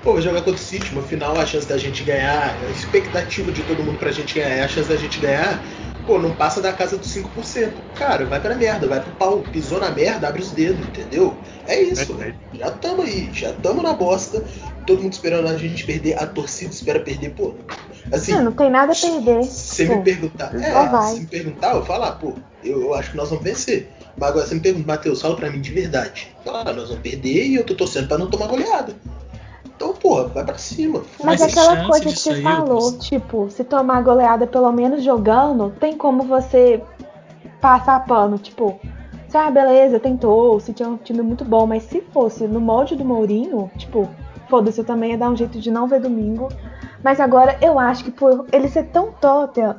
[0.04, 3.50] Pô, vai jogar contra o City, uma final, a chance da gente ganhar, a expectativa
[3.50, 5.64] de todo mundo pra gente ganhar, a chance da gente ganhar
[6.06, 7.74] pô, não passa da casa dos 5%.
[7.94, 9.40] Cara, vai pra merda, vai pro pau.
[9.40, 11.36] Pisou na merda, abre os dedos, entendeu?
[11.66, 12.20] É isso.
[12.20, 14.44] É, já tamo aí, já tamo na bosta.
[14.86, 17.54] Todo mundo esperando a gente perder, a torcida espera perder, pô.
[18.12, 19.44] Assim, não, não tem nada a perder.
[19.44, 23.30] Se me perguntar, é, se me perguntar, eu falar, pô, eu, eu, acho que nós
[23.30, 23.90] vamos vencer.
[24.16, 26.36] Mas agora você me pergunta, Matheus, fala pra mim de verdade.
[26.44, 28.94] Fala, nós vamos perder e eu tô torcendo pra não tomar goleada.
[29.84, 31.02] Então, porra, vai pra cima.
[31.22, 35.94] Mas, Mas aquela coisa que você falou, tipo, se tomar goleada pelo menos jogando, tem
[35.94, 36.82] como você
[37.60, 38.80] passar pano, tipo,
[39.34, 43.04] ah, beleza, tentou, se tinha um time muito bom, mas se fosse no molde do
[43.04, 44.08] Mourinho, tipo,
[44.48, 46.48] foda-se, eu também ia dar um jeito de não ver domingo.
[47.02, 49.76] Mas agora eu acho que por ele ser tão Tottenham,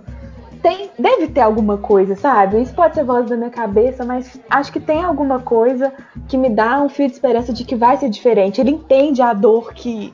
[0.66, 2.60] tem, deve ter alguma coisa, sabe?
[2.60, 5.94] Isso pode ser voz da minha cabeça, mas acho que tem alguma coisa
[6.28, 8.60] que me dá um fio de esperança de que vai ser diferente.
[8.60, 10.12] Ele entende a dor que,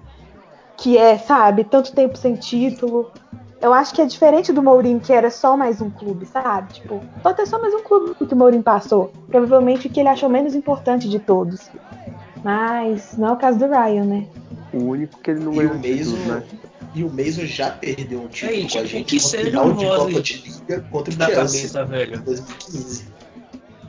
[0.76, 1.64] que é, sabe?
[1.64, 3.10] Tanto tempo sem título.
[3.62, 6.74] Eu acho que é diferente do Mourinho, que era só mais um clube, sabe?
[6.74, 9.10] Tipo, pode ter só mais um clube que o Mourinho passou.
[9.30, 11.70] Provavelmente o que ele achou menos importante de todos.
[12.44, 14.28] Mas não é o caso do Ryan, né?
[14.74, 16.44] O único que ele não ganhou títulos, né?
[16.94, 19.86] E o Mason já perdeu um título é, com a gente que no final de
[19.86, 22.16] Copa de Liga contra o da Chelsea cabeça, velho.
[22.16, 23.06] em 2015.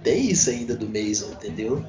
[0.02, 1.84] Tem isso ainda do Mason, entendeu?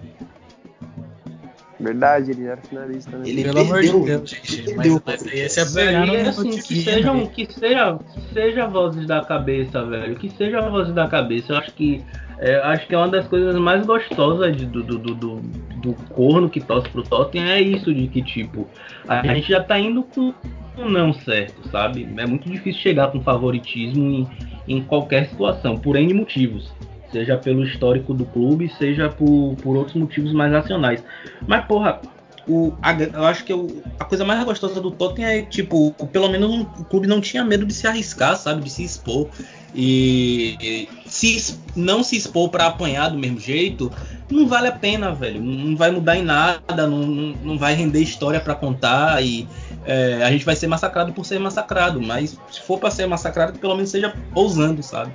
[1.79, 3.27] Verdade, ele era finalista, né?
[3.27, 4.57] Ele Pelo perdeu, amor de Deus, gente.
[4.57, 7.29] Mas, perdeu mas contra o aí é assim, que sejam, né?
[7.33, 10.15] que seja, que seja vozes da cabeça, velho.
[10.15, 11.51] Que seja vozes da cabeça.
[11.51, 12.03] Eu acho que
[12.39, 15.35] é, acho que é uma das coisas mais gostosas de, do, do, do, do,
[15.81, 18.67] do corno que torce pro Tottenham é isso de que tipo
[19.07, 20.33] a gente já tá indo com
[20.77, 22.07] um não certo, sabe?
[22.17, 24.27] É muito difícil chegar com favoritismo em,
[24.67, 26.73] em qualquer situação, por N motivos.
[27.11, 31.03] Seja pelo histórico do clube, seja por, por outros motivos mais nacionais.
[31.47, 32.01] Mas, porra,
[32.47, 33.53] o, a, eu acho que
[33.99, 37.65] a coisa mais gostosa do Tottenham é, tipo, pelo menos o clube não tinha medo
[37.65, 38.61] de se arriscar, sabe?
[38.61, 39.29] De se expor.
[39.75, 43.91] E, e se não se expor para apanhar do mesmo jeito,
[44.29, 45.41] não vale a pena, velho.
[45.41, 49.47] Não, vai mudar em nada, não, não, não vai render história para contar e
[49.85, 52.01] é, a gente vai ser massacrado por ser massacrado.
[52.01, 55.11] Mas se for para ser massacrado, pelo menos seja ousando, sabe?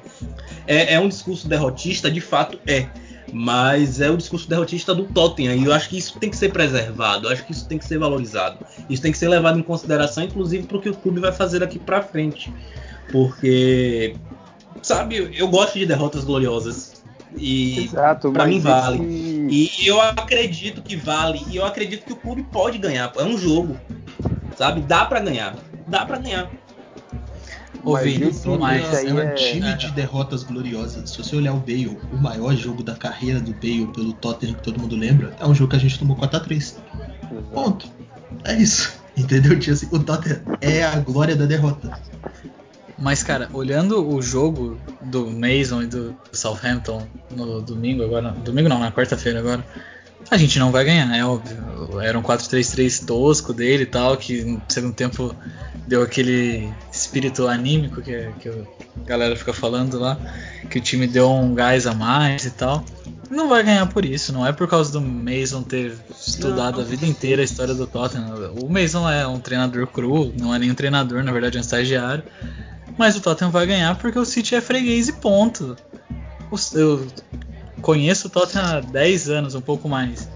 [0.67, 2.89] É, é um discurso derrotista, de fato é
[3.33, 6.53] mas é o discurso derrotista do Tottenham e eu acho que isso tem que ser
[6.53, 9.63] preservado, eu acho que isso tem que ser valorizado, isso tem que ser levado em
[9.63, 12.53] consideração, inclusive para o que o clube vai fazer daqui para frente,
[13.11, 14.17] porque
[14.83, 17.03] sabe, eu gosto de derrotas gloriosas
[17.37, 17.91] e
[18.33, 18.99] para mim vale.
[19.49, 19.83] esse...
[19.85, 23.37] e eu acredito que vale e eu acredito que o clube pode ganhar, é um
[23.37, 23.77] jogo,
[24.57, 25.57] sabe, dá para ganhar,
[25.87, 26.51] dá para ganhar.
[27.85, 29.77] Mas esse- mas é um é- time é.
[29.77, 31.11] de derrotas gloriosas.
[31.11, 34.63] Se você olhar o Bale, o maior jogo da carreira do Bale pelo Tottenham que
[34.63, 36.75] todo mundo lembra, é um jogo que a gente tomou 4x3.
[37.53, 37.89] Ponto.
[38.45, 38.99] É isso.
[39.17, 39.59] Entendeu?
[39.59, 41.99] Tipo assim, o Tottenham é a glória da derrota.
[43.01, 48.33] Mas, cara, olhando o jogo do Mason e do Southampton no domingo agora.
[48.33, 49.65] Domingo não, na quarta-feira agora.
[50.31, 51.57] A gente não vai ganhar, é óbvio.
[52.01, 55.35] Era um 4-3-3 tosco dele e tal, que no segundo tempo
[55.87, 56.69] deu aquele
[57.01, 60.19] espírito anímico que, que a galera fica falando lá,
[60.71, 62.85] que o time deu um gás a mais e tal.
[63.31, 67.05] Não vai ganhar por isso, não é por causa do Mason ter estudado a vida
[67.05, 68.55] inteira a história do Tottenham.
[68.63, 71.63] O Mason é um treinador cru, não é nem um treinador, na verdade é um
[71.63, 72.25] estagiário.
[72.97, 75.77] Mas o Tottenham vai ganhar porque o City é freguês e ponto.
[76.75, 77.07] Eu
[77.83, 80.29] conheço o Tottenham há 10 anos, um pouco mais.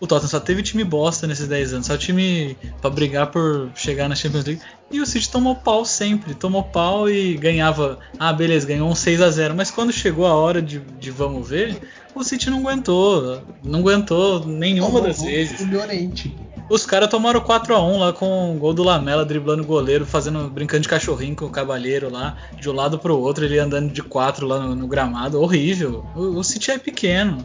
[0.00, 4.08] O Tottenham só teve time bosta nesses 10 anos, só time pra brigar por chegar
[4.08, 4.62] na Champions League.
[4.90, 7.98] E o City tomou pau sempre, tomou pau e ganhava.
[8.18, 11.46] Ah, beleza, ganhou um 6 a 0 Mas quando chegou a hora de, de vamos
[11.48, 11.78] ver,
[12.14, 13.42] o City não aguentou.
[13.62, 15.60] Não aguentou nenhuma das O- o- vezes.
[15.60, 16.34] O Llorente.
[16.70, 20.82] Os caras tomaram 4x1 lá com o gol do Lamela, driblando o goleiro, fazendo, brincando
[20.82, 24.46] de cachorrinho com o cavalheiro lá, de um lado pro outro, ele andando de quatro
[24.46, 25.40] lá no, no gramado.
[25.42, 26.06] Horrível.
[26.14, 27.44] O, o City é pequeno.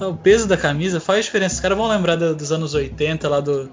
[0.00, 1.56] O peso da camisa faz diferença.
[1.56, 3.70] Os caras vão lembrar do- dos anos 80 lá do,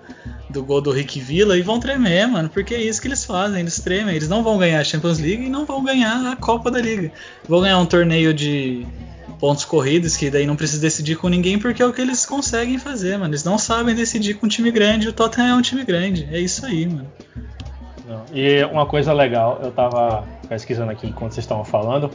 [0.50, 2.50] do gol do Rick Villa e vão tremer, mano.
[2.50, 4.16] Porque é isso que eles fazem, eles tremem.
[4.16, 7.12] Eles não vão ganhar a Champions League e não vão ganhar a Copa da Liga.
[7.48, 8.86] Vão ganhar um torneio de
[9.40, 12.80] pontos corridos, que daí não precisa decidir com ninguém, porque é o que eles conseguem
[12.80, 13.32] fazer, mano.
[13.32, 16.28] Eles não sabem decidir com um time grande, o Tottenham é um time grande.
[16.32, 17.12] É isso aí, mano.
[18.08, 18.24] Não.
[18.34, 22.10] E uma coisa legal, eu tava pesquisando aqui enquanto vocês estavam falando.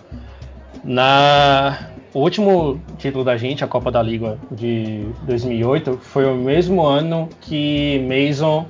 [0.83, 6.85] Na o último título da gente, a Copa da Liga de 2008, foi o mesmo
[6.85, 8.67] ano que Mason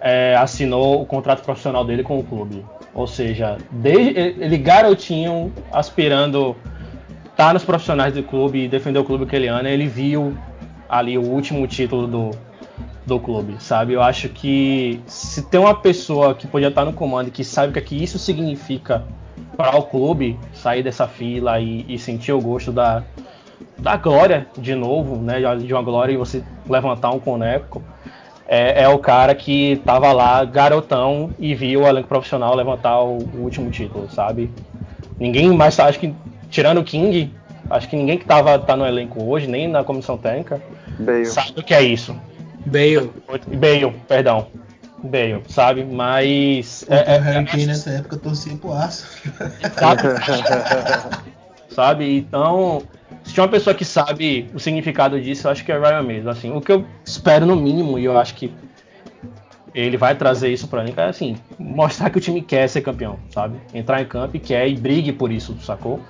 [0.00, 2.64] é, assinou o contrato profissional dele com o clube.
[2.92, 6.56] Ou seja, desde ele garotinho aspirando
[7.30, 10.36] estar nos profissionais do clube e defender o clube aquele ano, ele viu
[10.88, 12.30] ali o último título do,
[13.06, 13.92] do clube, sabe?
[13.92, 17.70] Eu acho que se tem uma pessoa que podia estar no comando e que sabe
[17.70, 19.04] o que, é que isso significa
[19.54, 23.02] para o clube sair dessa fila e, e sentir o gosto da,
[23.78, 25.40] da glória de novo, né?
[25.56, 27.82] De uma glória e você levantar um coneco,
[28.46, 33.18] é, é o cara que tava lá garotão e viu o elenco profissional levantar o,
[33.18, 34.50] o último título, sabe?
[35.18, 36.14] Ninguém mais, acho que
[36.50, 37.32] tirando o King,
[37.70, 40.60] acho que ninguém que tava tá no elenco hoje, nem na comissão técnica,
[40.98, 41.26] Bale.
[41.26, 42.14] sabe o que é isso.
[42.66, 43.10] Bale.
[43.48, 44.46] Bale, perdão.
[45.04, 45.84] Bale, sabe?
[45.84, 46.84] Mas.
[46.88, 49.06] É, É, é, o Harry Kane nessa época torcia pro aço.
[49.78, 50.02] sabe?
[51.68, 52.16] sabe?
[52.16, 52.82] Então,
[53.22, 56.30] se tinha uma pessoa que sabe o significado disso, eu acho que é Ryan mesmo.
[56.30, 58.52] Assim, o que eu espero no mínimo, e eu acho que
[59.74, 63.18] ele vai trazer isso pra mim, é assim, mostrar que o time quer ser campeão,
[63.30, 63.58] sabe?
[63.74, 66.00] Entrar em campo e quer e brigue por isso, sacou?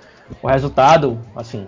[0.43, 1.67] O resultado, assim,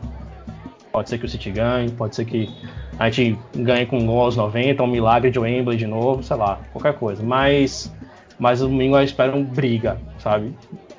[0.92, 2.50] pode ser que o City ganhe, pode ser que
[2.98, 6.36] a gente ganhe com um gol aos 90, um milagre de Wembley de novo, sei
[6.36, 7.22] lá, qualquer coisa.
[7.22, 7.92] Mas,
[8.38, 10.54] mas o domingo eu espero um briga, sabe?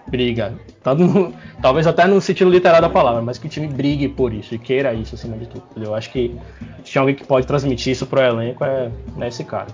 [0.08, 0.54] Briga.
[0.86, 4.56] No- talvez até no sentido literal da palavra, mas que o time brigue por isso
[4.56, 5.64] e queira isso acima de tudo.
[5.84, 6.34] Eu acho que
[6.84, 8.90] se tem alguém que pode transmitir isso pro elenco é,
[9.20, 9.68] é esse cara.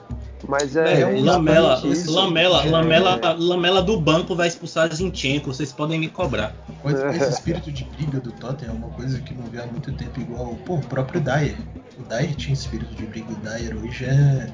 [0.48, 1.02] Mas é.
[1.02, 2.12] É, o Lamela, isso.
[2.12, 6.54] Lamela, É, Lamela, Lamela do banco vai expulsar Zinchenko, vocês podem me cobrar.
[6.84, 9.92] Mas esse espírito de briga do Tottenham é uma coisa que não vê há muito
[9.94, 10.56] tempo igual.
[10.66, 11.56] Pô, o próprio Dyer.
[11.98, 13.32] O Dyer tinha espírito de briga.
[13.32, 14.50] O Dyer hoje é.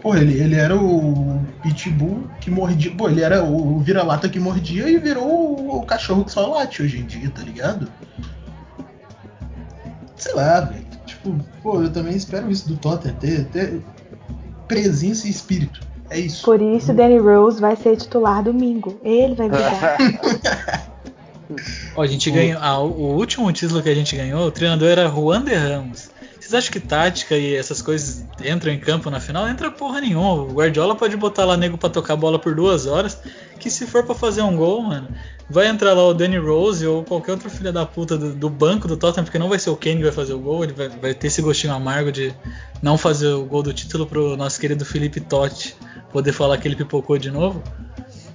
[0.00, 2.94] Pô, ele, ele era o Pitbull que mordia.
[2.94, 6.82] Pô, ele era o vira-lata que mordia e virou o, o cachorro que só late
[6.82, 7.88] hoje em dia, tá ligado?
[10.16, 10.86] Sei lá, velho.
[11.04, 13.16] Tipo, pô, eu também espero isso do Tottenham.
[13.16, 13.82] Ter, ter
[14.66, 15.80] presença e espírito.
[16.08, 16.44] É isso.
[16.44, 18.98] Por isso, Danny Rose vai ser titular domingo.
[19.02, 19.96] Ele vai brigar.
[21.96, 22.60] Ó, a gente ganhou.
[22.60, 26.10] ah, o o último título que a gente ganhou, o treinador era Juan de Ramos.
[26.46, 29.48] Vocês acham que tática e essas coisas entram em campo na final?
[29.48, 30.44] Entra porra nenhuma.
[30.44, 33.18] O Guardiola pode botar lá nego pra tocar bola por duas horas.
[33.58, 35.08] Que se for pra fazer um gol, mano,
[35.50, 38.86] vai entrar lá o Danny Rose ou qualquer outro filho da puta do, do banco
[38.86, 40.62] do Tottenham, porque não vai ser o Kane que vai fazer o gol.
[40.62, 42.32] Ele vai, vai ter esse gostinho amargo de
[42.80, 45.74] não fazer o gol do título pro nosso querido Felipe Totti
[46.12, 47.60] poder falar que ele pipocou de novo.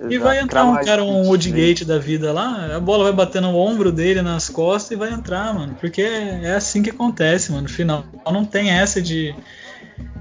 [0.10, 3.56] E vai entrar um cara, um Woodgate da vida lá, a bola vai bater no
[3.56, 5.76] ombro dele, nas costas e vai entrar, mano.
[5.80, 7.64] Porque é assim que acontece, mano.
[7.64, 9.36] No final não tem essa de.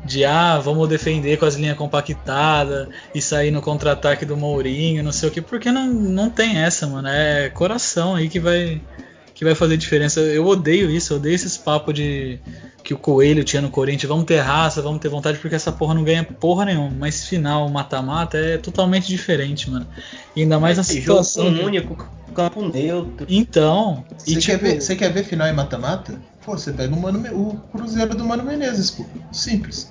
[0.04, 5.12] De ah, vamos defender com as linhas compactadas e sair no contra-ataque do Mourinho, não
[5.12, 7.06] sei o que, porque não, não tem essa, mano.
[7.06, 8.80] É coração aí que vai
[9.40, 10.20] que vai fazer diferença.
[10.20, 12.38] Eu odeio isso, eu odeio esses papos de
[12.84, 15.94] que o Coelho tinha no Corinthians, vamos ter raça, vamos ter vontade, porque essa porra
[15.94, 16.90] não ganha porra nenhuma.
[16.90, 19.86] Mas final, mata-mata, é totalmente diferente, mano.
[20.36, 21.56] E ainda mais Esse jogo situação.
[21.56, 23.26] com um único campo neutro.
[23.30, 26.20] Então, e Você, tipo, quer ver, você quer ver final em mata-mata?
[26.44, 29.06] Pô, você pega o, Mano, o Cruzeiro do Mano Menezes, pô.
[29.32, 29.90] Simples.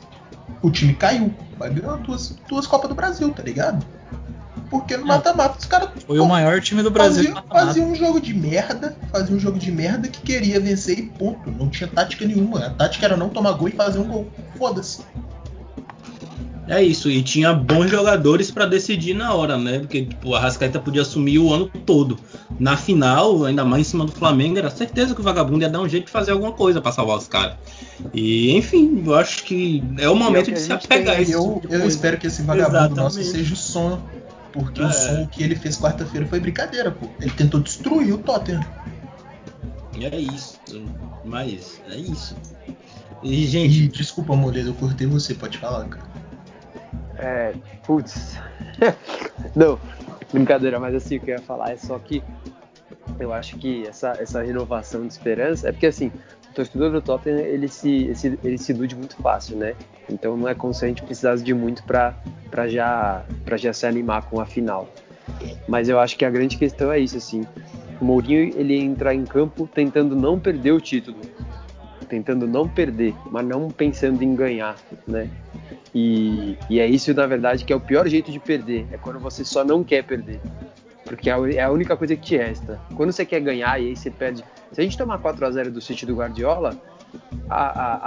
[0.61, 3.83] O time caiu, mas ganhou duas, duas Copas do Brasil, tá ligado?
[4.69, 7.23] Porque no mata-mata os caras foi o maior time do Brasil.
[7.23, 7.65] faziam, em mata-mata.
[7.65, 11.49] faziam um jogo de merda, fazia um jogo de merda que queria vencer e ponto.
[11.51, 12.65] Não tinha tática nenhuma.
[12.65, 14.27] A tática era não tomar gol e fazer um gol.
[14.57, 15.01] Foda-se.
[16.69, 19.79] É isso, e tinha bons jogadores pra decidir na hora, né?
[19.79, 22.19] Porque tipo, a Rascaeta podia assumir o ano todo.
[22.59, 25.81] Na final, ainda mais em cima do Flamengo, era certeza que o vagabundo ia dar
[25.81, 27.55] um jeito de fazer alguma coisa pra salvar os caras.
[28.13, 31.23] E enfim, eu acho que é o momento que de a se apegar a tem,
[31.23, 33.47] esse Eu, tipo de eu espero que esse vagabundo nosso Exatamente.
[33.47, 33.99] seja o som.
[34.51, 34.85] Porque É.
[34.85, 37.07] o som que ele fez quarta-feira foi brincadeira, pô.
[37.19, 38.65] Ele tentou destruir o Tottenham.
[40.01, 40.59] É isso,
[41.25, 42.35] mas é isso.
[43.21, 46.05] E E gente, desculpa, Moledo, eu cortei você, pode falar, cara.
[47.17, 47.53] É,
[47.85, 48.37] putz.
[49.55, 49.77] Não,
[50.31, 52.23] brincadeira, mas assim, o que eu ia falar é só que
[53.19, 56.11] eu acho que essa, essa renovação de esperança é porque assim,
[56.49, 59.75] o torcedor do Tottenham ele se, ele se, ele se ilude muito fácil, né?
[60.09, 62.15] Então não é como se a gente precisasse de muito pra
[62.67, 63.23] já,
[63.57, 64.87] já se animar com a final.
[65.67, 67.45] Mas eu acho que a grande questão é isso, assim.
[68.01, 71.19] O Mourinho ele entra em campo tentando não perder o título,
[72.07, 74.75] tentando não perder, mas não pensando em ganhar,
[75.07, 75.29] né?
[75.93, 78.87] E, e é isso, na verdade, que é o pior jeito de perder.
[78.91, 80.39] É quando você só não quer perder.
[81.09, 82.79] Porque é a- é a única coisa que te resta.
[82.95, 84.43] Quando você quer ganhar e aí você perde.
[84.71, 86.79] Se a gente tomar 4 a 0 do City do Guardiola,
[87.49, 87.63] a,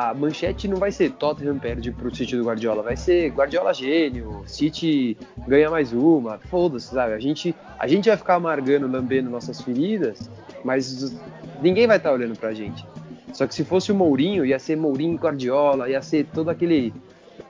[0.07, 2.83] a- a manchete não vai ser Tottenham perde pro City do Guardiola.
[2.83, 5.17] Vai ser Guardiola gênio, City
[5.49, 6.39] ganha mais uma.
[6.39, 7.13] Foda-se, sabe?
[7.13, 10.31] A gente, a gente vai ficar amargando, lambendo nossas feridas,
[10.65, 11.13] mas
[11.61, 12.87] ninguém vai estar olhando pra gente.
[13.33, 16.95] Só que se fosse o Mourinho, ia ser Mourinho e Guardiola, ia ser todo aquele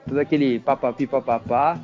[0.07, 1.79] todo aquele papapi papapá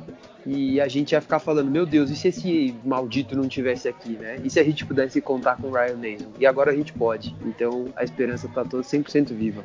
[0.46, 4.10] e a gente ia ficar falando, meu Deus, e se esse maldito não tivesse aqui,
[4.10, 4.40] né?
[4.42, 6.30] E se a gente pudesse contar com o Ryan Mason?
[6.38, 7.34] E agora a gente pode.
[7.44, 9.64] Então a esperança tá toda 100% viva.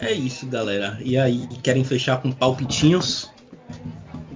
[0.00, 0.98] é isso, galera.
[1.02, 3.32] E aí, querem fechar com palpitinhos?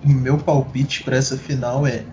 [0.04, 2.04] O meu palpite pra essa final é: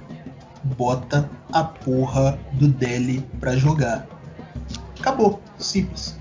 [0.64, 4.08] bota a porra do Deli pra jogar.
[5.00, 6.18] Acabou, simples,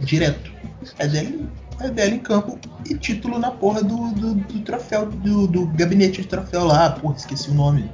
[0.00, 0.52] direto.
[0.98, 1.46] É Deli,
[1.80, 2.58] é Deli em campo
[2.88, 6.90] e título na porra do, do, do troféu, do, do gabinete de troféu lá.
[6.90, 7.90] Porra, esqueci o nome.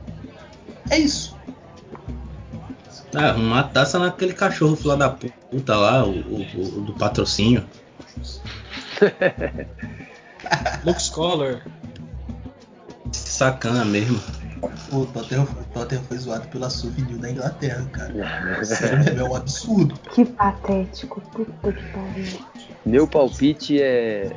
[0.91, 1.37] É isso.
[3.15, 7.65] Ah, arrumar a taça naquele cachorro filho da puta lá, o, o- o do patrocínio.
[10.85, 11.63] Luke Scholar.
[13.13, 14.21] Sacana mesmo.
[14.93, 18.13] O Tottenham, o Tottenham foi zoado pela Souvenir da Inglaterra, cara.
[18.65, 19.95] Sério mesmo, é um absurdo.
[20.13, 21.21] Que patético.
[21.33, 22.39] Puta que pariu.
[22.85, 24.31] Meu palpite é,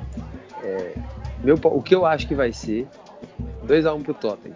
[0.64, 0.96] é-
[1.44, 2.88] meu, o que eu acho que vai ser
[3.64, 4.56] 2 a 1 pro Tottenham.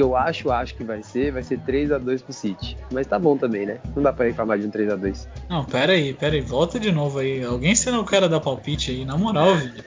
[0.00, 2.74] O que eu acho, acho que vai ser, vai ser 3 a 2 pro City.
[2.90, 3.80] Mas tá bom também, né?
[3.94, 5.28] Não dá pra reclamar de um 3 a 2.
[5.46, 7.44] Não, pera aí, pera aí, volta de novo aí.
[7.44, 9.84] Alguém ensina o cara a dar palpite aí, na moral, velho.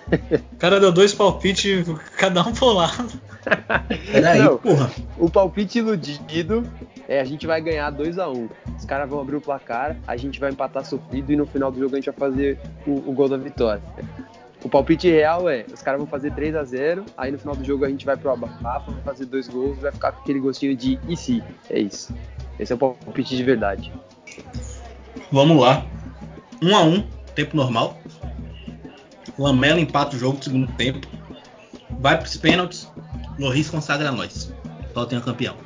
[0.53, 3.11] O cara deu dois palpites, cada um pro lado.
[4.11, 4.57] Peraí, Não.
[4.59, 4.91] porra.
[5.17, 6.63] O palpite iludido
[7.07, 10.15] é a gente vai ganhar 2 a 1 Os caras vão abrir o placar, a
[10.15, 13.13] gente vai empatar sofrido e no final do jogo a gente vai fazer o, o
[13.13, 13.81] gol da vitória.
[14.63, 17.65] O palpite real é, os caras vão fazer 3 a 0 aí no final do
[17.65, 20.75] jogo a gente vai pro abafa, vai fazer dois gols, vai ficar com aquele gostinho
[20.75, 21.43] de e se?
[21.69, 22.15] É isso.
[22.57, 23.91] Esse é o palpite de verdade.
[25.31, 25.85] Vamos lá.
[26.61, 27.97] 1 um a 1 um, tempo normal.
[29.37, 31.07] Lamela empata o jogo no segundo tempo.
[31.99, 32.89] Vai pros pênaltis.
[33.37, 34.53] Loris consagra nós.
[34.93, 35.57] Tottenham campeão.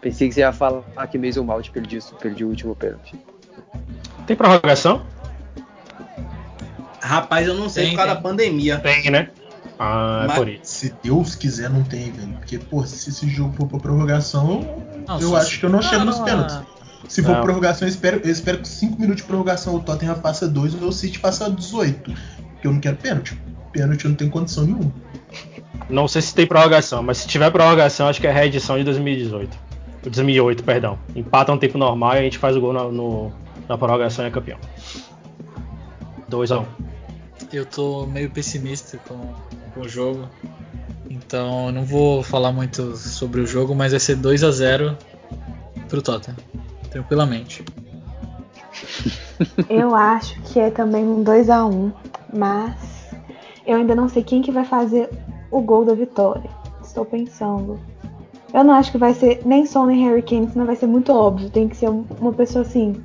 [0.00, 3.18] Pensei que você ia falar que Mason Mount perdi, perdi o último pênalti.
[4.26, 5.04] Tem prorrogação?
[7.00, 8.22] Rapaz, eu não sei Tem, por causa tem.
[8.22, 8.78] da pandemia.
[8.78, 9.30] Tem, né?
[9.78, 10.60] Ah, Mas- é por isso.
[10.64, 12.32] Se Deus quiser, não tem, velho.
[12.34, 15.80] Porque, pô, se esse jogo for pra prorrogação, Não, eu acho se- que eu não
[15.80, 16.58] chego nos não, pênaltis.
[17.08, 17.40] Se for Não.
[17.42, 20.88] prorrogação, eu espero, eu espero que 5 minutos de prorrogação o Tottenham faça 2 ou
[20.88, 22.12] o City faça 18.
[22.52, 23.40] Porque eu não quero pênalti.
[23.72, 24.92] Pênalti eu não tenho condição nenhuma.
[25.88, 28.84] Não sei se tem prorrogação, mas se tiver prorrogação, acho que é a reedição de
[28.84, 29.56] 2018.
[30.02, 30.98] 2008, perdão.
[31.16, 33.32] Empata um tempo normal e a gente faz o gol na, no-
[33.68, 34.58] na prorrogação e é campeão.
[36.28, 36.64] 2x1.
[37.52, 39.18] Eu tô meio pessimista com,
[39.74, 40.28] com o jogo.
[41.08, 44.96] Então eu não vou falar muito sobre o jogo, mas vai ser 2 a 0
[45.88, 46.36] pro Tottenham.
[46.90, 47.64] Tranquilamente.
[49.68, 51.92] Eu acho que é também um 2 a 1
[52.32, 52.74] mas
[53.66, 55.08] eu ainda não sei quem que vai fazer
[55.50, 56.48] o gol da vitória.
[56.82, 57.80] Estou pensando.
[58.52, 61.12] Eu não acho que vai ser nem Son nem Harry Kane, senão vai ser muito
[61.12, 61.50] óbvio.
[61.50, 63.02] Tem que ser um- uma pessoa assim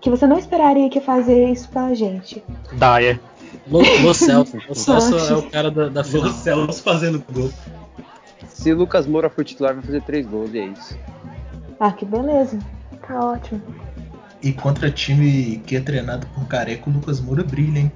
[0.00, 2.42] que você não esperaria que fazer isso pra gente.
[2.72, 3.20] Dyer.
[3.68, 4.58] Lo, Lo Celso.
[4.68, 6.28] Lo Celso é o cara da, da final.
[6.28, 7.52] Los Celso fazendo gol.
[8.48, 10.96] Se Lucas Moura for titular, vai fazer três gols e é isso.
[11.78, 12.58] Ah, que beleza.
[13.06, 13.62] Tá ótimo.
[14.42, 17.92] E contra time que é treinado por careca, o Lucas Moura brilha, hein?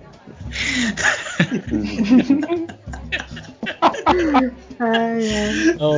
[4.79, 5.77] Ai, ai.
[5.79, 5.95] Oh,